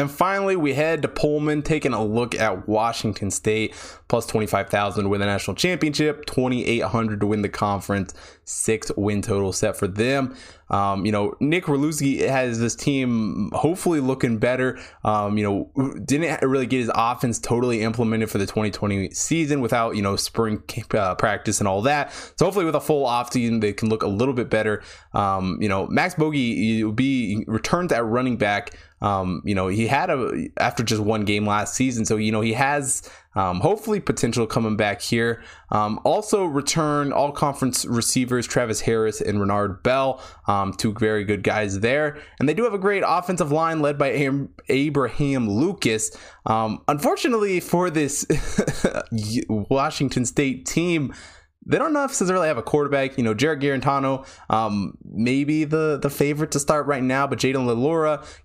And 0.00 0.10
finally, 0.10 0.56
we 0.56 0.72
head 0.72 1.02
to 1.02 1.08
Pullman, 1.08 1.60
taking 1.60 1.92
a 1.92 2.02
look 2.02 2.34
at 2.34 2.66
Washington 2.66 3.30
State, 3.30 3.74
plus 4.08 4.24
25,000 4.26 5.04
to 5.04 5.10
win 5.10 5.20
the 5.20 5.26
national 5.26 5.56
championship, 5.56 6.24
2,800 6.24 7.20
to 7.20 7.26
win 7.26 7.42
the 7.42 7.50
conference, 7.50 8.14
six 8.44 8.90
win 8.96 9.20
total 9.20 9.52
set 9.52 9.76
for 9.76 9.86
them. 9.86 10.34
Um, 10.70 11.04
you 11.04 11.12
know, 11.12 11.34
Nick 11.40 11.68
Orlowski 11.68 12.18
has 12.26 12.60
this 12.60 12.74
team 12.74 13.50
hopefully 13.52 14.00
looking 14.00 14.38
better. 14.38 14.78
Um, 15.04 15.36
you 15.36 15.44
know, 15.44 16.00
didn't 16.04 16.48
really 16.48 16.66
get 16.66 16.78
his 16.78 16.90
offense 16.94 17.38
totally 17.38 17.82
implemented 17.82 18.30
for 18.30 18.38
the 18.38 18.46
2020 18.46 19.10
season 19.10 19.60
without, 19.60 19.96
you 19.96 20.02
know, 20.02 20.16
spring 20.16 20.62
uh, 20.94 21.14
practice 21.16 21.58
and 21.58 21.68
all 21.68 21.82
that. 21.82 22.12
So 22.36 22.46
hopefully 22.46 22.64
with 22.64 22.76
a 22.76 22.80
full 22.80 23.04
off 23.04 23.32
season, 23.32 23.60
they 23.60 23.72
can 23.72 23.88
look 23.88 24.02
a 24.02 24.08
little 24.08 24.34
bit 24.34 24.48
better. 24.48 24.82
Um, 25.12 25.58
you 25.60 25.68
know, 25.68 25.88
Max 25.88 26.14
Borghi 26.14 26.84
will 26.84 26.92
be 26.92 27.44
returned 27.46 27.92
at 27.92 28.04
running 28.04 28.36
back. 28.36 28.76
Um, 29.02 29.42
you 29.44 29.54
know, 29.54 29.68
he 29.68 29.86
had 29.86 30.10
a 30.10 30.48
after 30.58 30.82
just 30.82 31.00
one 31.00 31.24
game 31.24 31.46
last 31.46 31.74
season, 31.74 32.04
so 32.04 32.16
you 32.16 32.32
know 32.32 32.40
he 32.40 32.52
has 32.52 33.08
um, 33.34 33.60
hopefully 33.60 34.00
potential 34.00 34.46
coming 34.46 34.76
back 34.76 35.00
here. 35.00 35.42
Um, 35.70 36.00
also, 36.04 36.44
return 36.44 37.12
all 37.12 37.32
conference 37.32 37.86
receivers 37.86 38.46
Travis 38.46 38.80
Harris 38.80 39.20
and 39.20 39.40
Renard 39.40 39.82
Bell, 39.82 40.22
um, 40.46 40.72
two 40.72 40.92
very 40.92 41.24
good 41.24 41.42
guys 41.42 41.80
there, 41.80 42.18
and 42.38 42.48
they 42.48 42.54
do 42.54 42.64
have 42.64 42.74
a 42.74 42.78
great 42.78 43.02
offensive 43.06 43.50
line 43.50 43.80
led 43.80 43.96
by 43.96 44.30
Abraham 44.68 45.48
Lucas. 45.48 46.16
Um, 46.44 46.82
unfortunately 46.88 47.60
for 47.60 47.90
this 47.90 48.26
Washington 49.48 50.24
State 50.26 50.66
team 50.66 51.14
they 51.66 51.78
don't 51.78 51.92
know 51.92 52.04
if 52.04 52.10
they 52.10 52.14
necessarily 52.14 52.48
have 52.48 52.58
a 52.58 52.62
quarterback. 52.62 53.18
You 53.18 53.24
know, 53.24 53.34
Jarrett 53.34 53.60
Guarantano, 53.60 54.26
um, 54.48 54.96
maybe 55.04 55.64
the 55.64 55.98
the 56.00 56.10
favorite 56.10 56.50
to 56.52 56.60
start 56.60 56.86
right 56.86 57.02
now, 57.02 57.26
but 57.26 57.38
Jayden 57.38 57.66
de 57.66 57.74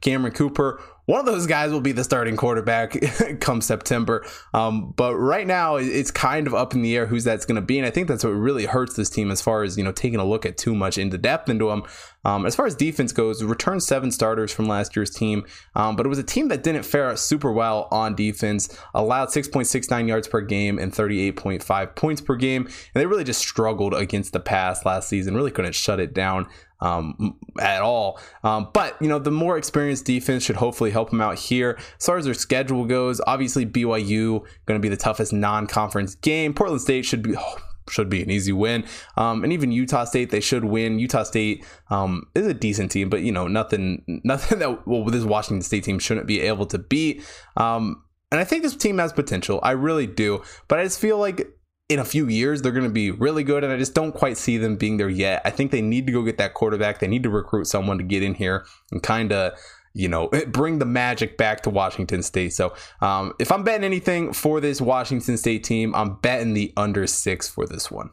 Cameron 0.01 0.33
Cooper, 0.33 0.81
one 1.05 1.19
of 1.19 1.25
those 1.25 1.45
guys 1.45 1.71
will 1.71 1.81
be 1.81 1.91
the 1.91 2.03
starting 2.03 2.35
quarterback 2.35 2.97
come 3.39 3.61
September. 3.61 4.25
Um, 4.53 4.93
but 4.95 5.15
right 5.15 5.45
now, 5.45 5.75
it's 5.75 6.11
kind 6.11 6.47
of 6.47 6.53
up 6.53 6.73
in 6.73 6.81
the 6.81 6.95
air 6.95 7.05
who's 7.05 7.23
that's 7.23 7.45
going 7.45 7.55
to 7.55 7.61
be, 7.61 7.77
and 7.77 7.85
I 7.85 7.91
think 7.91 8.07
that's 8.07 8.23
what 8.23 8.31
really 8.31 8.65
hurts 8.65 8.95
this 8.95 9.09
team 9.09 9.31
as 9.31 9.41
far 9.41 9.63
as 9.63 9.77
you 9.77 9.83
know 9.83 9.91
taking 9.91 10.19
a 10.19 10.25
look 10.25 10.45
at 10.45 10.57
too 10.57 10.75
much 10.75 10.97
into 10.97 11.17
depth 11.17 11.49
into 11.49 11.67
them. 11.67 11.83
Um, 12.23 12.47
as 12.47 12.55
far 12.55 12.65
as 12.65 12.73
defense 12.73 13.11
goes, 13.11 13.43
returned 13.43 13.83
seven 13.83 14.09
starters 14.09 14.51
from 14.51 14.67
last 14.67 14.95
year's 14.95 15.11
team, 15.11 15.45
um, 15.75 15.95
but 15.95 16.07
it 16.07 16.09
was 16.09 16.17
a 16.17 16.23
team 16.23 16.47
that 16.47 16.63
didn't 16.63 16.83
fare 16.83 17.15
super 17.15 17.51
well 17.51 17.87
on 17.91 18.15
defense. 18.15 18.75
Allowed 18.95 19.29
6.69 19.29 20.07
yards 20.07 20.27
per 20.27 20.41
game 20.41 20.79
and 20.79 20.91
38.5 20.91 21.95
points 21.95 22.21
per 22.21 22.35
game, 22.35 22.65
and 22.65 22.73
they 22.95 23.05
really 23.05 23.23
just 23.23 23.39
struggled 23.39 23.93
against 23.93 24.33
the 24.33 24.39
pass 24.39 24.85
last 24.85 25.07
season. 25.07 25.35
Really 25.35 25.51
couldn't 25.51 25.75
shut 25.75 25.99
it 25.99 26.15
down 26.15 26.47
um, 26.81 27.37
at 27.59 27.81
all. 27.81 28.19
Um, 28.43 28.69
but 28.73 29.01
you 29.01 29.07
know, 29.07 29.19
the 29.19 29.31
more 29.31 29.57
experienced 29.57 30.05
defense 30.05 30.43
should 30.43 30.57
hopefully 30.57 30.91
help 30.91 31.09
them 31.09 31.21
out 31.21 31.37
here. 31.37 31.77
As 31.99 32.05
far 32.05 32.17
as 32.17 32.25
their 32.25 32.33
schedule 32.33 32.85
goes, 32.85 33.21
obviously 33.25 33.65
BYU 33.65 34.45
going 34.65 34.79
to 34.79 34.79
be 34.79 34.89
the 34.89 34.97
toughest 34.97 35.33
non-conference 35.33 36.15
game. 36.15 36.53
Portland 36.53 36.81
State 36.81 37.05
should 37.05 37.21
be. 37.21 37.35
Oh, 37.37 37.57
should 37.89 38.09
be 38.09 38.23
an 38.23 38.31
easy 38.31 38.51
win. 38.51 38.83
Um, 39.15 39.43
and 39.43 39.53
even 39.53 39.71
Utah 39.71 40.05
State, 40.05 40.31
they 40.31 40.39
should 40.39 40.65
win. 40.65 40.99
Utah 40.99 41.23
State 41.23 41.63
um, 41.89 42.23
is 42.33 42.47
a 42.47 42.53
decent 42.53 42.91
team, 42.91 43.09
but 43.09 43.21
you 43.21 43.31
know 43.31 43.47
nothing, 43.47 44.03
nothing 44.23 44.59
that 44.59 44.87
well 44.87 45.05
this 45.05 45.23
Washington 45.23 45.61
State 45.61 45.83
team 45.83 45.99
shouldn't 45.99 46.27
be 46.27 46.41
able 46.41 46.65
to 46.67 46.77
beat. 46.77 47.23
Um, 47.57 48.03
and 48.31 48.41
I 48.41 48.43
think 48.43 48.63
this 48.63 48.75
team 48.75 48.97
has 48.97 49.13
potential. 49.13 49.59
I 49.63 49.71
really 49.71 50.07
do, 50.07 50.41
but 50.67 50.79
I 50.79 50.83
just 50.83 50.99
feel 50.99 51.17
like 51.17 51.47
in 51.87 51.99
a 51.99 52.05
few 52.05 52.27
years 52.27 52.61
they're 52.61 52.71
going 52.71 52.83
to 52.83 52.89
be 52.89 53.11
really 53.11 53.43
good 53.43 53.63
and 53.63 53.71
i 53.71 53.77
just 53.77 53.93
don't 53.93 54.13
quite 54.13 54.37
see 54.37 54.57
them 54.57 54.75
being 54.75 54.97
there 54.97 55.09
yet. 55.09 55.41
I 55.45 55.51
think 55.51 55.71
they 55.71 55.81
need 55.81 56.07
to 56.07 56.13
go 56.13 56.23
get 56.23 56.37
that 56.37 56.53
quarterback. 56.53 56.99
They 56.99 57.07
need 57.07 57.23
to 57.23 57.29
recruit 57.29 57.65
someone 57.65 57.97
to 57.97 58.03
get 58.03 58.23
in 58.23 58.33
here 58.33 58.65
and 58.91 59.01
kind 59.03 59.31
of 59.31 59.57
you 59.93 60.07
know 60.07 60.27
bring 60.47 60.79
the 60.79 60.85
magic 60.85 61.37
back 61.37 61.61
to 61.63 61.69
washington 61.69 62.23
state. 62.23 62.53
So 62.53 62.73
um, 63.01 63.33
if 63.39 63.51
i'm 63.51 63.63
betting 63.63 63.85
anything 63.85 64.33
for 64.33 64.59
this 64.59 64.81
washington 64.81 65.37
state 65.37 65.63
team 65.63 65.93
i'm 65.95 66.15
betting 66.15 66.53
the 66.53 66.73
under 66.75 67.07
six 67.07 67.47
for 67.47 67.65
this 67.65 67.91
one 67.91 68.09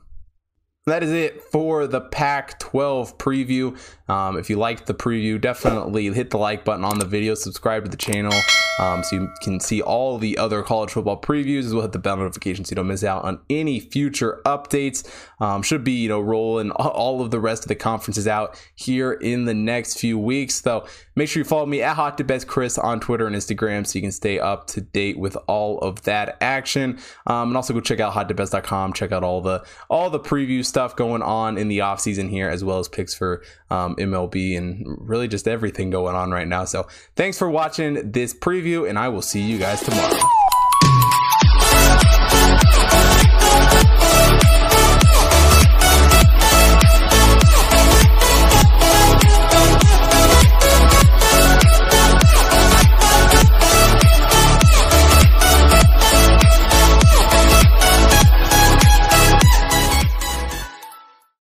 that 0.87 1.03
is 1.03 1.12
it 1.12 1.42
for 1.45 1.87
the 1.87 2.01
Pac 2.01 2.59
12 2.59 3.16
preview. 3.18 3.79
Um, 4.09 4.37
if 4.37 4.51
you 4.51 4.57
liked 4.57 4.87
the 4.87 4.95
preview, 4.95 5.40
definitely 5.40 6.12
hit 6.12 6.31
the 6.31 6.38
like 6.38 6.64
button 6.64 6.85
on 6.85 6.99
the 6.99 7.05
video, 7.05 7.35
subscribe 7.35 7.85
to 7.85 7.90
the 7.90 7.97
channel 7.97 8.33
um, 8.79 9.03
so 9.05 9.16
you 9.16 9.33
can 9.42 9.61
see 9.61 9.83
all 9.83 10.18
the 10.18 10.38
other 10.38 10.62
college 10.62 10.90
football 10.90 11.21
previews 11.21 11.61
as 11.61 11.75
well. 11.75 11.83
Hit 11.83 11.92
the 11.92 11.99
bell 11.99 12.16
notification 12.16 12.64
so 12.64 12.73
you 12.73 12.77
don't 12.77 12.87
miss 12.87 13.05
out 13.05 13.25
on 13.25 13.40
any 13.51 13.81
future 13.81 14.40
updates. 14.45 15.09
Um, 15.40 15.62
should 15.62 15.85
be, 15.85 15.92
you 15.92 16.09
know, 16.09 16.21
rolling 16.21 16.71
all 16.73 17.21
of 17.21 17.31
the 17.31 17.40
rest 17.40 17.64
of 17.64 17.68
the 17.68 17.75
conferences 17.75 18.27
out 18.27 18.61
here 18.75 19.12
in 19.12 19.45
the 19.45 19.55
next 19.55 19.99
few 19.99 20.18
weeks. 20.18 20.62
So 20.62 20.87
make 21.16 21.29
sure 21.29 21.40
you 21.40 21.45
follow 21.45 21.66
me 21.66 21.83
at 21.83 21.97
HotTipBetsChris 21.97 22.83
on 22.83 23.01
Twitter 23.01 23.27
and 23.27 23.37
Instagram 23.37 23.87
so 23.87 23.99
you 23.99 24.03
can 24.03 24.12
stay 24.12 24.38
up 24.38 24.66
to 24.68 24.81
date 24.81 25.18
with 25.18 25.37
all 25.47 25.79
of 25.81 26.03
that 26.03 26.38
action. 26.40 26.99
Um, 27.27 27.49
and 27.49 27.57
also 27.57 27.75
go 27.75 27.81
check 27.81 28.01
out 28.01 28.14
hottipbets.com. 28.14 28.95
Check 28.95 29.12
out 29.12 29.23
all 29.23 29.40
the 29.40 29.64
all 29.90 30.11
the 30.11 30.21
preview 30.21 30.64
stuff 30.72 30.96
going 30.96 31.20
on 31.20 31.58
in 31.58 31.68
the 31.68 31.82
off 31.82 32.00
season 32.00 32.30
here, 32.30 32.48
as 32.48 32.64
well 32.64 32.78
as 32.78 32.88
picks 32.88 33.12
for 33.12 33.42
um, 33.68 33.94
MLB 33.96 34.56
and 34.56 34.87
really 34.98 35.28
just 35.28 35.46
everything 35.46 35.90
going 35.90 36.16
on 36.16 36.30
right 36.30 36.48
now. 36.48 36.64
So 36.64 36.88
thanks 37.14 37.38
for 37.38 37.50
watching 37.50 38.11
this 38.11 38.32
preview, 38.32 38.88
and 38.88 38.98
I 38.98 39.11
will 39.11 39.20
see 39.20 39.42
you 39.42 39.58
guys 39.58 39.82
tomorrow. 39.82 40.18